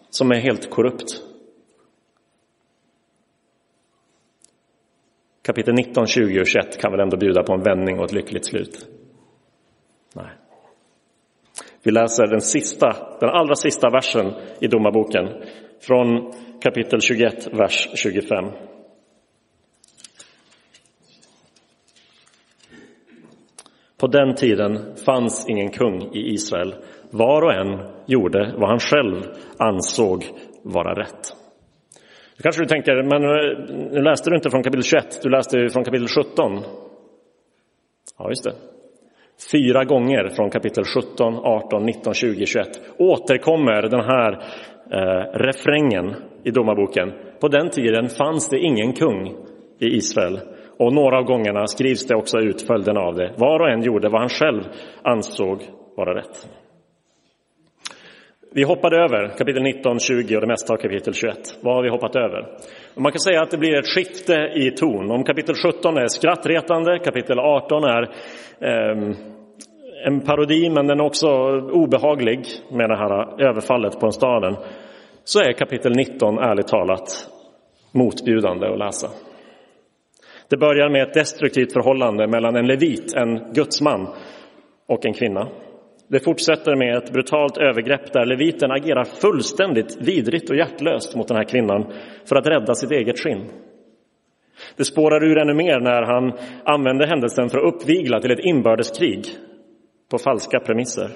som 0.10 0.32
är 0.32 0.40
helt 0.40 0.70
korrupt. 0.70 1.08
Kapitel 5.42 5.74
19, 5.74 6.08
20 6.08 6.42
och 6.42 6.48
21 6.48 6.82
kan 6.82 6.92
väl 6.92 7.00
ändå 7.00 7.18
bjuda 7.18 7.44
på 7.44 7.54
en 7.54 7.64
vändning 7.64 8.00
och 8.00 8.06
ett 8.06 8.14
lyckligt 8.14 8.46
slut? 8.46 8.88
Vi 11.84 11.92
läser 11.92 12.28
den 12.28 12.42
sista, 12.42 12.96
den 13.20 13.30
allra 13.30 13.56
sista 13.56 13.90
versen 13.90 14.34
i 14.60 14.68
Domarboken 14.68 15.28
från 15.82 16.34
kapitel 16.62 17.02
21, 17.02 17.48
vers 17.54 17.90
25. 17.96 18.46
På 23.98 24.08
den 24.08 24.36
tiden 24.36 24.96
fanns 25.06 25.50
ingen 25.50 25.72
kung 25.72 26.16
i 26.16 26.34
Israel. 26.34 26.76
Var 27.10 27.42
och 27.42 27.54
en 27.54 27.80
gjorde 28.06 28.54
vad 28.58 28.70
han 28.70 28.80
själv 28.80 29.24
ansåg 29.58 30.24
vara 30.64 30.94
rätt. 30.94 31.36
Då 32.38 32.44
kanske 32.44 32.62
du 32.62 32.68
tänker, 32.68 33.04
men 33.04 33.24
eh, 33.24 33.92
nu 33.92 34.02
läste 34.02 34.30
du 34.30 34.36
inte 34.36 34.50
från 34.50 34.64
kapitel 34.64 34.84
21, 34.84 35.20
du 35.24 35.30
läste 35.30 35.70
från 35.70 35.84
kapitel 35.84 36.08
17. 36.08 36.64
Ja, 38.18 38.30
just 38.30 38.44
det. 38.44 38.54
Fyra 39.52 39.84
gånger 39.84 40.30
från 40.30 40.50
kapitel 40.50 40.84
17, 40.84 41.34
18, 41.36 41.86
19, 41.86 42.14
20, 42.14 42.46
21 42.46 42.68
återkommer 42.98 43.82
den 43.82 44.00
här 44.00 44.32
eh, 44.92 45.40
refrängen 45.40 46.16
i 46.44 46.52
domarboken. 46.52 47.12
På 47.42 47.48
den 47.48 47.70
tiden 47.70 48.10
fanns 48.10 48.50
det 48.50 48.60
ingen 48.60 48.94
kung 48.94 49.28
i 49.80 49.86
Israel. 49.86 50.40
Och 50.78 50.94
några 50.94 51.18
av 51.18 51.24
gångerna 51.24 51.68
skrivs 51.68 52.08
det 52.08 52.16
också 52.16 52.40
ut 52.40 52.62
följden 52.62 52.98
av 52.98 53.16
det. 53.16 53.34
Var 53.38 53.60
och 53.60 53.70
en 53.70 53.84
gjorde 53.84 54.10
vad 54.10 54.22
han 54.22 54.30
själv 54.30 54.64
ansåg 55.04 55.62
vara 55.98 56.18
rätt. 56.20 56.61
Vi 58.54 58.64
hoppade 58.64 58.98
över 58.98 59.28
kapitel 59.38 59.64
19, 59.64 60.00
20 60.00 60.36
och 60.36 60.42
det 60.42 60.48
mesta 60.48 60.74
av 60.74 60.78
kapitel 60.78 61.14
21. 61.14 61.38
Vad 61.62 61.76
har 61.76 61.84
vi 61.84 61.90
hoppat 61.90 62.16
över? 62.16 62.48
Man 62.96 63.12
kan 63.12 63.20
säga 63.20 63.42
att 63.42 63.52
det 63.52 63.58
blir 63.58 63.80
ett 63.80 63.88
skifte 63.88 64.34
i 64.56 64.72
ton. 64.72 65.12
Om 65.12 65.24
kapitel 65.24 65.56
17 65.56 65.98
är 65.98 66.08
skrattretande, 66.08 67.00
kapitel 67.00 67.40
18 67.40 67.84
är 67.84 68.02
eh, 68.60 69.16
en 70.06 70.22
parodi 70.22 70.70
men 70.70 70.88
den 70.88 71.00
är 71.00 71.06
också 71.06 71.28
obehaglig 71.72 72.46
med 72.72 72.90
det 72.90 72.98
här 72.98 73.42
överfallet 73.50 74.00
på 74.00 74.12
staden, 74.12 74.56
så 75.24 75.40
är 75.40 75.54
kapitel 75.54 75.96
19 75.96 76.38
ärligt 76.38 76.68
talat 76.68 77.30
motbjudande 77.92 78.68
att 78.68 78.80
läsa. 78.80 79.08
Det 80.50 80.58
börjar 80.58 80.90
med 80.90 81.02
ett 81.04 81.14
destruktivt 81.14 81.74
förhållande 81.74 82.28
mellan 82.28 82.56
en 82.56 82.68
levit, 82.68 83.14
en 83.14 83.54
gudsman, 83.54 84.08
och 84.88 85.06
en 85.06 85.14
kvinna. 85.14 85.48
Det 86.12 86.20
fortsätter 86.20 86.76
med 86.76 86.98
ett 86.98 87.14
brutalt 87.14 87.58
övergrepp 87.58 88.14
där 88.14 88.26
leviten 88.26 88.72
agerar 88.72 89.04
fullständigt 89.04 89.98
vidrigt 90.02 90.50
och 90.50 90.56
hjärtlöst 90.56 91.16
mot 91.16 91.28
den 91.28 91.38
här 91.38 91.44
kvinnan 91.44 91.94
för 92.30 92.36
att 92.36 92.48
rädda 92.48 92.74
sitt 92.74 92.92
eget 92.92 93.20
skinn. 93.20 93.50
Det 94.78 94.86
spårar 94.86 95.24
ur 95.24 95.38
ännu 95.38 95.54
mer 95.54 95.80
när 95.80 96.02
han 96.02 96.34
använder 96.64 97.08
händelsen 97.08 97.50
för 97.50 97.58
att 97.58 97.74
uppvigla 97.74 98.20
till 98.20 98.32
ett 98.32 98.46
inbördeskrig 98.46 99.26
på 100.12 100.18
falska 100.18 100.60
premisser. 100.60 101.10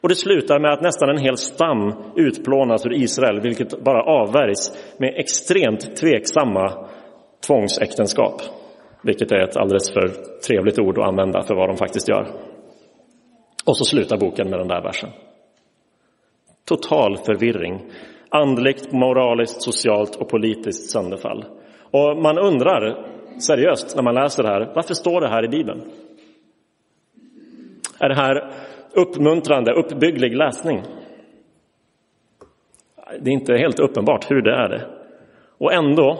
Och 0.00 0.08
det 0.08 0.14
slutar 0.14 0.58
med 0.58 0.72
att 0.72 0.82
nästan 0.82 1.08
en 1.08 1.18
hel 1.18 1.36
stam 1.36 1.92
utplånas 2.16 2.86
ur 2.86 2.92
Israel, 2.92 3.40
vilket 3.40 3.84
bara 3.84 4.02
avvärjs 4.02 4.94
med 4.98 5.14
extremt 5.16 5.96
tveksamma 5.96 6.86
tvångsäktenskap. 7.46 8.42
Vilket 9.02 9.32
är 9.32 9.40
ett 9.40 9.56
alldeles 9.56 9.92
för 9.92 10.08
trevligt 10.48 10.78
ord 10.78 10.98
att 10.98 11.08
använda 11.08 11.42
för 11.42 11.54
vad 11.54 11.68
de 11.68 11.76
faktiskt 11.76 12.08
gör. 12.08 12.26
Och 13.66 13.76
så 13.76 13.84
slutar 13.84 14.16
boken 14.16 14.50
med 14.50 14.58
den 14.58 14.68
där 14.68 14.82
versen. 14.82 15.10
Total 16.64 17.16
förvirring. 17.16 17.80
Andligt, 18.28 18.92
moraliskt, 18.92 19.62
socialt 19.62 20.16
och 20.16 20.28
politiskt 20.28 20.90
sönderfall. 20.90 21.44
Och 21.90 22.22
man 22.22 22.38
undrar 22.38 23.06
seriöst 23.38 23.96
när 23.96 24.02
man 24.02 24.14
läser 24.14 24.42
det 24.42 24.48
här, 24.48 24.72
varför 24.74 24.94
står 24.94 25.20
det 25.20 25.28
här 25.28 25.44
i 25.44 25.48
Bibeln? 25.48 25.82
Är 27.98 28.08
det 28.08 28.14
här 28.14 28.52
uppmuntrande, 28.92 29.72
uppbygglig 29.72 30.36
läsning? 30.36 30.82
Det 33.20 33.30
är 33.30 33.34
inte 33.34 33.56
helt 33.56 33.80
uppenbart 33.80 34.30
hur 34.30 34.42
det 34.42 34.54
är 34.54 34.68
det. 34.68 34.86
Och 35.58 35.72
ändå 35.72 36.18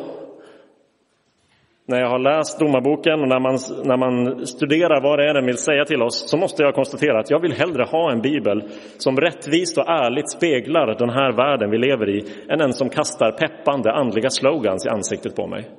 när 1.87 2.01
jag 2.01 2.09
har 2.09 2.19
läst 2.19 2.59
domarboken 2.59 3.21
och 3.21 3.29
när 3.29 3.41
man, 3.41 3.59
när 3.85 3.97
man 3.97 4.47
studerar 4.47 5.03
vad 5.03 5.19
det 5.19 5.29
är 5.31 5.35
den 5.35 5.47
vill 5.47 5.59
säga 5.59 5.85
till 5.85 6.03
oss 6.03 6.31
så 6.31 6.37
måste 6.37 6.63
jag 6.63 6.75
konstatera 6.75 7.21
att 7.21 7.31
jag 7.31 7.41
vill 7.41 7.53
hellre 7.53 7.83
ha 7.83 8.13
en 8.13 8.21
bibel 8.21 8.63
som 8.99 9.17
rättvist 9.17 9.79
och 9.79 9.89
ärligt 9.89 10.31
speglar 10.31 10.99
den 10.99 11.11
här 11.11 11.33
världen 11.33 11.71
vi 11.71 11.79
lever 11.79 12.09
i 12.11 12.25
än 12.49 12.61
en 12.61 12.73
som 12.73 12.89
kastar 12.89 13.33
peppande 13.33 13.93
andliga 13.93 14.31
slogans 14.31 14.87
i 14.87 14.89
ansiktet 14.89 15.37
på 15.37 15.47
mig. 15.47 15.71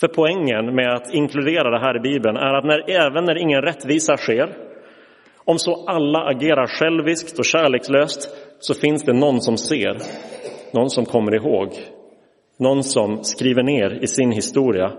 För 0.00 0.08
poängen 0.08 0.74
med 0.74 0.94
att 0.94 1.14
inkludera 1.14 1.70
det 1.70 1.80
här 1.80 1.96
i 1.96 2.00
Bibeln 2.00 2.36
är 2.36 2.54
att 2.54 2.64
när, 2.64 2.90
även 2.90 3.24
när 3.24 3.38
ingen 3.38 3.62
rättvisa 3.62 4.16
sker, 4.16 4.56
om 5.44 5.58
så 5.58 5.84
alla 5.86 6.18
agerar 6.18 6.66
själviskt 6.66 7.38
och 7.38 7.44
kärlekslöst, 7.44 8.30
så 8.58 8.74
finns 8.74 9.04
det 9.04 9.12
någon 9.12 9.40
som 9.40 9.56
ser, 9.56 9.96
någon 10.72 10.90
som 10.90 11.04
kommer 11.04 11.34
ihåg 11.34 11.68
någon 12.60 12.82
som 12.82 13.24
skriver 13.24 13.62
ner 13.62 13.98
i 14.02 14.06
sin 14.06 14.32
historia 14.32 14.92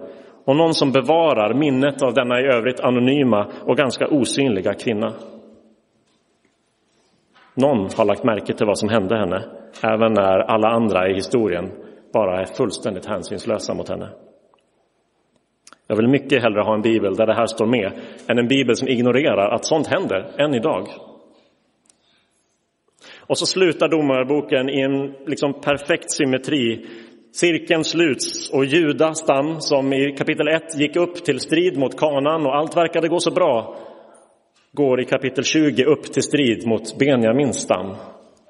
och 0.46 0.56
någon 0.56 0.74
som 0.74 0.92
bevarar 0.92 1.54
minnet 1.54 2.02
av 2.02 2.14
denna 2.14 2.42
i 2.42 2.44
övrigt 2.44 2.80
anonyma 2.80 3.48
och 3.66 3.78
ganska 3.78 4.08
osynliga 4.08 4.74
kvinna. 4.74 5.14
Någon 7.54 7.90
har 7.98 8.06
lagt 8.06 8.24
märke 8.24 8.54
till 8.54 8.66
vad 8.66 8.78
som 8.78 8.90
hände 8.90 9.18
henne, 9.18 9.44
även 9.84 10.14
när 10.14 10.40
alla 10.40 10.68
andra 10.68 11.10
i 11.10 11.14
historien 11.14 11.72
bara 12.14 12.42
är 12.42 12.46
fullständigt 12.46 13.06
hänsynslösa 13.06 13.74
mot 13.74 13.90
henne. 13.90 14.10
Jag 15.88 15.96
vill 15.96 16.08
mycket 16.08 16.42
hellre 16.42 16.62
ha 16.62 16.74
en 16.74 16.82
bibel 16.82 17.16
där 17.16 17.26
det 17.26 17.34
här 17.34 17.46
står 17.46 17.66
med 17.66 17.92
än 18.28 18.38
en 18.38 18.48
bibel 18.48 18.76
som 18.76 18.88
ignorerar 18.88 19.50
att 19.56 19.66
sånt 19.66 19.88
händer 19.88 20.32
än 20.38 20.54
idag. 20.54 20.88
Och 23.20 23.38
så 23.38 23.46
slutar 23.46 23.88
domarboken 23.88 24.70
i 24.70 24.82
en 24.82 25.14
liksom 25.26 25.54
perfekt 25.54 26.12
symmetri 26.12 26.86
Cirkeln 27.34 27.84
sluts 27.84 28.50
och 28.50 28.66
Juda 28.66 29.14
stam 29.14 29.56
som 29.60 29.94
i 29.94 30.16
kapitel 30.18 30.48
1 30.48 30.80
gick 30.80 30.96
upp 30.96 31.16
till 31.26 31.40
strid 31.40 31.78
mot 31.78 32.00
kanan 32.00 32.46
och 32.46 32.56
allt 32.56 32.78
verkade 32.78 33.08
gå 33.08 33.20
så 33.20 33.32
bra 33.32 33.78
går 34.72 35.02
i 35.02 35.06
kapitel 35.06 35.44
20 35.44 35.84
upp 35.86 36.04
till 36.14 36.24
strid 36.24 36.68
mot 36.68 36.98
Benjamins 36.98 37.58
stam. 37.58 37.96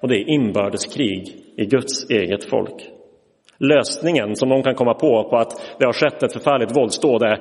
Och 0.01 0.07
det 0.07 0.15
är 0.15 0.29
inbördeskrig 0.29 1.35
i 1.57 1.65
Guds 1.65 2.09
eget 2.09 2.43
folk. 2.43 2.89
Lösningen 3.57 4.35
som 4.35 4.49
de 4.49 4.63
kan 4.63 4.75
komma 4.75 4.93
på 4.93 5.29
på 5.29 5.37
att 5.37 5.75
det 5.79 5.85
har 5.85 5.93
skett 5.93 6.23
ett 6.23 6.33
förfärligt 6.33 6.77
våldsdåd 6.77 7.23
är 7.23 7.39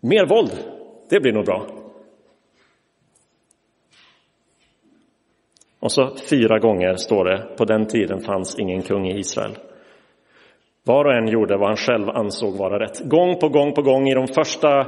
mer 0.00 0.26
våld. 0.26 0.52
Det 1.10 1.20
blir 1.20 1.32
nog 1.32 1.44
bra. 1.44 1.66
Och 5.80 5.92
så 5.92 6.16
fyra 6.30 6.58
gånger 6.58 6.94
står 6.96 7.24
det, 7.24 7.56
på 7.56 7.64
den 7.64 7.86
tiden 7.86 8.20
fanns 8.20 8.58
ingen 8.58 8.82
kung 8.82 9.06
i 9.06 9.18
Israel. 9.18 9.56
Var 10.84 11.04
och 11.04 11.12
en 11.12 11.28
gjorde 11.28 11.56
vad 11.56 11.68
han 11.68 11.76
själv 11.76 12.08
ansåg 12.08 12.56
vara 12.56 12.78
rätt. 12.78 13.00
Gång 13.04 13.38
på 13.38 13.48
gång 13.48 13.72
på 13.72 13.82
gång 13.82 14.08
i 14.08 14.14
de 14.14 14.26
första 14.26 14.86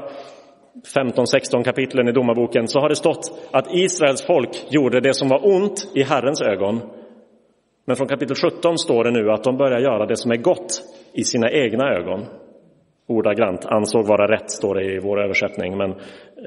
15-16 0.94 1.64
kapitlen 1.64 2.08
i 2.08 2.12
domarboken 2.12 2.68
så 2.68 2.80
har 2.80 2.88
det 2.88 2.96
stått 2.96 3.48
att 3.50 3.74
Israels 3.74 4.26
folk 4.26 4.66
gjorde 4.68 5.00
det 5.00 5.14
som 5.14 5.28
var 5.28 5.46
ont 5.46 5.90
i 5.94 6.02
Herrens 6.02 6.42
ögon. 6.42 6.80
Men 7.86 7.96
från 7.96 8.08
kapitel 8.08 8.36
17 8.36 8.78
står 8.78 9.04
det 9.04 9.10
nu 9.10 9.30
att 9.30 9.44
de 9.44 9.56
börjar 9.56 9.80
göra 9.80 10.06
det 10.06 10.16
som 10.16 10.30
är 10.30 10.36
gott 10.36 10.82
i 11.12 11.24
sina 11.24 11.50
egna 11.50 11.90
ögon. 11.90 12.24
Ordagrant, 13.08 13.66
ansåg 13.66 14.06
vara 14.06 14.32
rätt 14.32 14.50
står 14.50 14.74
det 14.74 14.84
i 14.84 14.98
vår 14.98 15.24
översättning, 15.24 15.76
men 15.76 15.94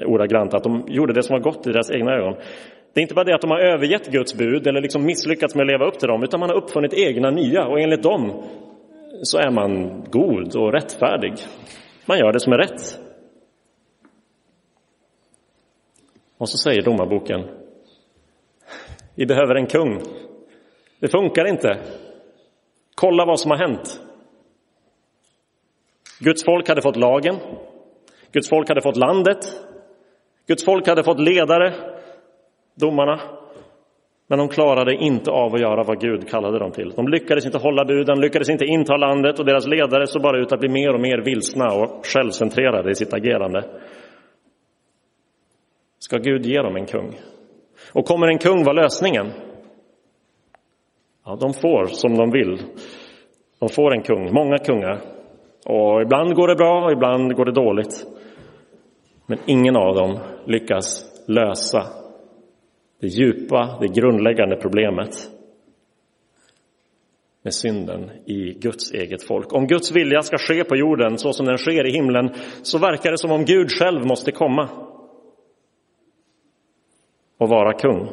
ordagrant 0.06 0.54
att 0.54 0.62
de 0.62 0.84
gjorde 0.88 1.12
det 1.12 1.22
som 1.22 1.34
var 1.34 1.40
gott 1.40 1.66
i 1.66 1.72
deras 1.72 1.90
egna 1.90 2.12
ögon. 2.12 2.34
Det 2.94 3.00
är 3.00 3.02
inte 3.02 3.14
bara 3.14 3.24
det 3.24 3.34
att 3.34 3.40
de 3.40 3.50
har 3.50 3.58
övergett 3.58 4.12
Guds 4.12 4.34
bud 4.34 4.66
eller 4.66 4.80
liksom 4.80 5.04
misslyckats 5.04 5.54
med 5.54 5.62
att 5.62 5.70
leva 5.70 5.86
upp 5.86 5.98
till 5.98 6.08
dem, 6.08 6.22
utan 6.22 6.40
man 6.40 6.48
har 6.50 6.56
uppfunnit 6.56 6.94
egna 6.94 7.30
nya 7.30 7.66
och 7.66 7.80
enligt 7.80 8.02
dem 8.02 8.42
så 9.22 9.38
är 9.38 9.50
man 9.50 10.04
god 10.10 10.56
och 10.56 10.72
rättfärdig. 10.72 11.34
Man 12.06 12.18
gör 12.18 12.32
det 12.32 12.40
som 12.40 12.52
är 12.52 12.58
rätt. 12.58 13.00
Och 16.38 16.48
så 16.48 16.58
säger 16.58 16.82
domarboken, 16.82 17.40
vi 19.14 19.26
behöver 19.26 19.54
en 19.54 19.66
kung. 19.66 20.00
Det 21.00 21.08
funkar 21.08 21.46
inte. 21.48 21.78
Kolla 22.94 23.24
vad 23.24 23.40
som 23.40 23.50
har 23.50 23.58
hänt. 23.58 24.00
Guds 26.20 26.44
folk 26.44 26.68
hade 26.68 26.82
fått 26.82 26.96
lagen. 26.96 27.36
Guds 28.32 28.48
folk 28.48 28.68
hade 28.68 28.82
fått 28.82 28.96
landet. 28.96 29.38
Guds 30.46 30.64
folk 30.64 30.86
hade 30.86 31.04
fått 31.04 31.20
ledare, 31.20 31.74
domarna. 32.74 33.20
Men 34.28 34.38
de 34.38 34.48
klarade 34.48 34.94
inte 34.94 35.30
av 35.30 35.54
att 35.54 35.60
göra 35.60 35.82
vad 35.84 36.00
Gud 36.00 36.28
kallade 36.28 36.58
dem 36.58 36.72
till. 36.72 36.90
De 36.90 37.08
lyckades 37.08 37.46
inte 37.46 37.58
hålla 37.58 37.84
buden, 37.84 38.20
lyckades 38.20 38.50
inte 38.50 38.64
inta 38.64 38.96
landet 38.96 39.38
och 39.38 39.44
deras 39.44 39.66
ledare 39.66 40.06
såg 40.06 40.22
bara 40.22 40.40
ut 40.40 40.52
att 40.52 40.60
bli 40.60 40.68
mer 40.68 40.94
och 40.94 41.00
mer 41.00 41.18
vilsna 41.18 41.64
och 41.74 42.06
självcentrerade 42.06 42.90
i 42.90 42.94
sitt 42.94 43.14
agerande. 43.14 43.64
Ska 45.98 46.18
Gud 46.18 46.46
ge 46.46 46.62
dem 46.62 46.76
en 46.76 46.86
kung? 46.86 47.16
Och 47.92 48.04
kommer 48.06 48.26
en 48.26 48.38
kung 48.38 48.64
vara 48.64 48.82
lösningen? 48.82 49.26
Ja, 51.24 51.36
de 51.40 51.52
får 51.52 51.86
som 51.86 52.14
de 52.14 52.30
vill. 52.30 52.58
De 53.60 53.68
får 53.68 53.94
en 53.94 54.02
kung, 54.02 54.32
många 54.32 54.58
kungar. 54.58 55.00
Och 55.66 56.02
ibland 56.02 56.34
går 56.34 56.48
det 56.48 56.54
bra 56.54 56.84
och 56.84 56.92
ibland 56.92 57.34
går 57.34 57.44
det 57.44 57.52
dåligt. 57.52 58.06
Men 59.26 59.38
ingen 59.46 59.76
av 59.76 59.94
dem 59.94 60.18
lyckas 60.46 61.04
lösa 61.28 62.05
det 63.00 63.06
djupa, 63.06 63.78
det 63.80 63.88
grundläggande 63.88 64.56
problemet 64.56 65.30
med 67.42 67.54
synden 67.54 68.10
i 68.24 68.52
Guds 68.52 68.92
eget 68.92 69.22
folk. 69.22 69.52
Om 69.52 69.66
Guds 69.66 69.92
vilja 69.92 70.22
ska 70.22 70.38
ske 70.38 70.64
på 70.64 70.76
jorden 70.76 71.18
så 71.18 71.32
som 71.32 71.46
den 71.46 71.58
sker 71.58 71.86
i 71.86 71.92
himlen 71.92 72.30
så 72.62 72.78
verkar 72.78 73.10
det 73.10 73.18
som 73.18 73.32
om 73.32 73.44
Gud 73.44 73.70
själv 73.70 74.06
måste 74.06 74.32
komma 74.32 74.68
och 77.38 77.48
vara 77.48 77.72
kung. 77.72 78.08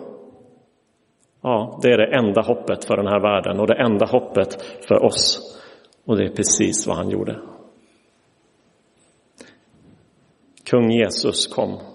Ja, 1.41 1.79
det 1.81 1.91
är 1.91 1.97
det 1.97 2.17
enda 2.17 2.41
hoppet 2.41 2.85
för 2.85 2.97
den 2.97 3.07
här 3.07 3.19
världen 3.19 3.59
och 3.59 3.67
det 3.67 3.75
enda 3.75 4.05
hoppet 4.05 4.61
för 4.87 5.03
oss. 5.03 5.39
Och 6.05 6.17
det 6.17 6.25
är 6.25 6.35
precis 6.35 6.87
vad 6.87 6.97
han 6.97 7.09
gjorde. 7.09 7.39
Kung 10.65 10.91
Jesus 10.91 11.47
kom. 11.47 11.92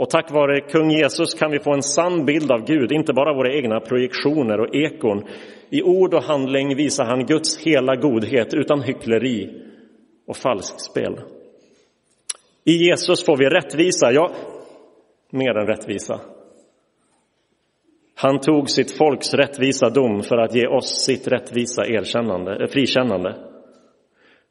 Och 0.00 0.10
tack 0.10 0.30
vare 0.30 0.60
kung 0.60 0.90
Jesus 0.90 1.34
kan 1.34 1.50
vi 1.50 1.58
få 1.58 1.74
en 1.74 1.82
sann 1.82 2.24
bild 2.24 2.50
av 2.50 2.64
Gud, 2.64 2.92
inte 2.92 3.12
bara 3.12 3.34
våra 3.34 3.54
egna 3.54 3.80
projektioner 3.80 4.60
och 4.60 4.74
ekon. 4.74 5.24
I 5.70 5.82
ord 5.82 6.14
och 6.14 6.22
handling 6.22 6.76
visar 6.76 7.04
han 7.04 7.26
Guds 7.26 7.58
hela 7.58 7.96
godhet 7.96 8.54
utan 8.54 8.82
hyckleri 8.82 9.62
och 10.26 10.36
falskspel. 10.36 11.20
I 12.64 12.72
Jesus 12.72 13.24
får 13.24 13.36
vi 13.36 13.46
rättvisa, 13.46 14.12
ja, 14.12 14.30
mer 15.30 15.58
än 15.58 15.66
rättvisa. 15.66 16.20
Han 18.14 18.40
tog 18.40 18.70
sitt 18.70 18.96
folks 18.98 19.34
rättvisa 19.34 19.90
dom 19.90 20.22
för 20.22 20.36
att 20.36 20.54
ge 20.54 20.66
oss 20.66 21.04
sitt 21.04 21.28
rättvisa 21.28 21.86
erkännande, 21.86 22.62
eh, 22.62 22.70
frikännande. 22.70 23.49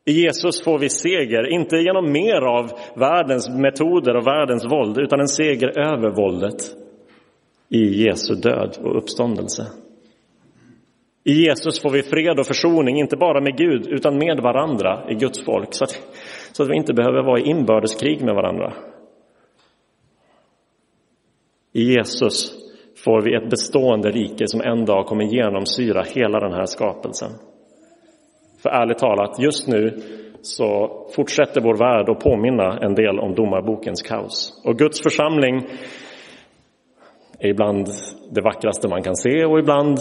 I 0.05 0.11
Jesus 0.11 0.63
får 0.63 0.79
vi 0.79 0.89
seger, 0.89 1.53
inte 1.53 1.77
genom 1.77 2.11
mer 2.11 2.41
av 2.41 2.71
världens 2.95 3.49
metoder 3.49 4.15
och 4.15 4.27
världens 4.27 4.65
våld, 4.71 4.97
utan 4.97 5.19
en 5.19 5.27
seger 5.27 5.79
över 5.79 6.09
våldet 6.09 6.75
i 7.69 8.03
Jesu 8.03 8.35
död 8.35 8.77
och 8.83 8.97
uppståndelse. 8.97 9.67
I 11.23 11.33
Jesus 11.33 11.81
får 11.81 11.89
vi 11.89 12.03
fred 12.03 12.39
och 12.39 12.47
försoning, 12.47 12.99
inte 12.99 13.17
bara 13.17 13.41
med 13.41 13.57
Gud, 13.57 13.87
utan 13.87 14.17
med 14.17 14.39
varandra 14.39 15.03
i 15.09 15.13
Guds 15.13 15.45
folk, 15.45 15.73
så 15.73 15.83
att, 15.83 16.01
så 16.51 16.63
att 16.63 16.69
vi 16.69 16.75
inte 16.75 16.93
behöver 16.93 17.23
vara 17.23 17.39
i 17.39 17.49
inbördeskrig 17.49 18.21
med 18.21 18.35
varandra. 18.35 18.73
I 21.73 21.83
Jesus 21.83 22.55
får 23.05 23.21
vi 23.21 23.35
ett 23.35 23.49
bestående 23.49 24.11
rike 24.11 24.47
som 24.47 24.61
en 24.61 24.85
dag 24.85 25.05
kommer 25.05 25.23
genomsyra 25.23 26.03
hela 26.03 26.39
den 26.39 26.53
här 26.53 26.65
skapelsen. 26.65 27.31
För 28.61 28.69
ärligt 28.69 28.97
talat, 28.97 29.39
just 29.39 29.67
nu 29.67 30.01
så 30.41 30.89
fortsätter 31.15 31.61
vår 31.61 31.75
värld 31.77 32.09
att 32.09 32.19
påminna 32.19 32.79
en 32.81 32.95
del 32.95 33.19
om 33.19 33.35
domarbokens 33.35 34.01
kaos. 34.01 34.61
Och 34.65 34.77
Guds 34.77 35.03
församling 35.03 35.67
är 37.39 37.49
ibland 37.49 37.87
det 38.31 38.41
vackraste 38.41 38.87
man 38.87 39.03
kan 39.03 39.15
se 39.15 39.45
och 39.45 39.59
ibland 39.59 39.99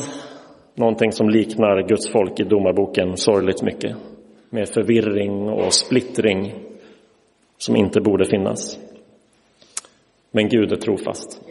någonting 0.74 1.12
som 1.12 1.28
liknar 1.28 1.88
Guds 1.88 2.12
folk 2.12 2.40
i 2.40 2.44
domarboken 2.44 3.16
sorgligt 3.16 3.62
mycket. 3.62 3.96
Med 4.50 4.68
förvirring 4.68 5.48
och 5.48 5.72
splittring 5.72 6.54
som 7.58 7.76
inte 7.76 8.00
borde 8.00 8.24
finnas. 8.24 8.78
Men 10.30 10.48
Gud 10.48 10.72
är 10.72 10.76
trofast. 10.76 11.42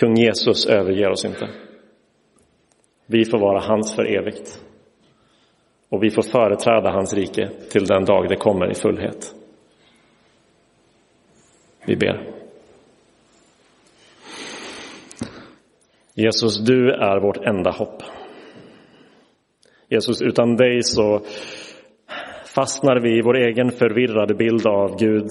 Kung 0.00 0.16
Jesus 0.16 0.66
överger 0.66 1.10
oss 1.10 1.24
inte. 1.24 1.48
Vi 3.06 3.24
får 3.24 3.38
vara 3.38 3.60
hans 3.60 3.94
för 3.94 4.04
evigt. 4.04 4.60
Och 5.88 6.02
vi 6.02 6.10
får 6.10 6.22
företräda 6.22 6.90
hans 6.90 7.14
rike 7.14 7.50
till 7.70 7.84
den 7.84 8.04
dag 8.04 8.28
det 8.28 8.36
kommer 8.36 8.70
i 8.70 8.74
fullhet. 8.74 9.34
Vi 11.86 11.96
ber. 11.96 12.38
Jesus, 16.14 16.58
du 16.64 16.90
är 16.90 17.20
vårt 17.20 17.36
enda 17.36 17.70
hopp. 17.70 18.02
Jesus, 19.88 20.22
utan 20.22 20.56
dig 20.56 20.82
så 20.82 21.20
fastnar 22.54 23.00
vi 23.00 23.18
i 23.18 23.22
vår 23.22 23.36
egen 23.36 23.70
förvirrade 23.70 24.34
bild 24.34 24.66
av 24.66 24.98
Gud 24.98 25.26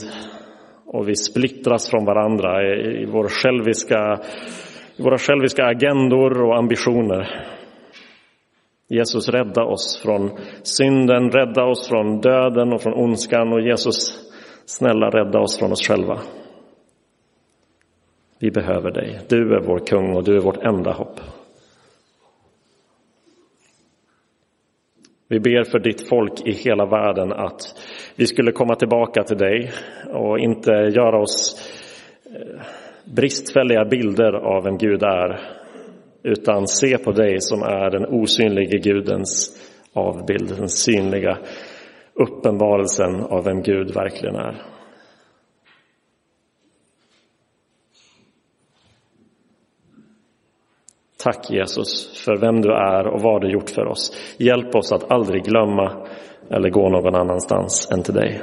och 0.85 1.09
vi 1.09 1.15
splittras 1.15 1.89
från 1.89 2.05
varandra 2.05 2.63
i 2.63 3.05
vår 3.05 3.27
själviska, 3.27 4.19
våra 4.97 5.17
själviska 5.17 5.65
agendor 5.65 6.41
och 6.43 6.57
ambitioner. 6.57 7.56
Jesus, 8.89 9.29
rädda 9.29 9.63
oss 9.63 10.01
från 10.03 10.31
synden, 10.63 11.31
rädda 11.31 11.63
oss 11.63 11.87
från 11.87 12.21
döden 12.21 12.73
och 12.73 12.81
från 12.81 12.93
ondskan 12.93 13.53
och 13.53 13.61
Jesus, 13.61 14.29
snälla 14.65 15.09
rädda 15.09 15.39
oss 15.39 15.59
från 15.59 15.71
oss 15.71 15.87
själva. 15.87 16.19
Vi 18.39 18.51
behöver 18.51 18.91
dig. 18.91 19.19
Du 19.29 19.55
är 19.55 19.61
vår 19.61 19.79
kung 19.79 20.15
och 20.15 20.23
du 20.23 20.35
är 20.35 20.41
vårt 20.41 20.63
enda 20.63 20.91
hopp. 20.91 21.19
Vi 25.29 25.39
ber 25.39 25.63
för 25.63 25.79
ditt 25.79 26.09
folk 26.09 26.47
i 26.47 26.51
hela 26.51 26.85
världen 26.85 27.31
att 27.31 27.61
vi 28.15 28.27
skulle 28.27 28.51
komma 28.51 28.75
tillbaka 28.75 29.23
till 29.23 29.37
dig 29.37 29.71
och 30.13 30.39
inte 30.39 30.71
göra 30.71 31.21
oss 31.21 31.61
eh, 32.25 32.61
bristfälliga 33.15 33.85
bilder 33.85 34.33
av 34.33 34.63
vem 34.63 34.77
Gud 34.77 35.03
är 35.03 35.56
utan 36.27 36.67
se 36.67 36.97
på 36.97 37.11
dig 37.11 37.41
som 37.41 37.63
är 37.63 37.89
den 37.89 38.05
osynlige 38.05 38.77
Gudens 38.77 39.59
avbild, 39.93 40.57
den 40.57 40.69
synliga 40.69 41.37
uppenbarelsen 42.13 43.23
av 43.23 43.43
vem 43.43 43.61
Gud 43.61 43.93
verkligen 43.93 44.35
är. 44.35 44.63
Tack 51.17 51.51
Jesus 51.51 52.21
för 52.25 52.37
vem 52.37 52.61
du 52.61 52.71
är 52.71 53.07
och 53.07 53.21
vad 53.21 53.41
du 53.41 53.51
gjort 53.51 53.69
för 53.69 53.85
oss. 53.85 54.17
Hjälp 54.37 54.75
oss 54.75 54.91
att 54.91 55.11
aldrig 55.11 55.43
glömma 55.43 56.07
eller 56.49 56.69
gå 56.69 56.89
någon 56.89 57.15
annanstans 57.15 57.91
än 57.91 58.03
till 58.03 58.13
dig. 58.13 58.41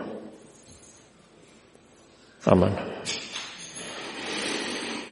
Amen. 2.45 2.94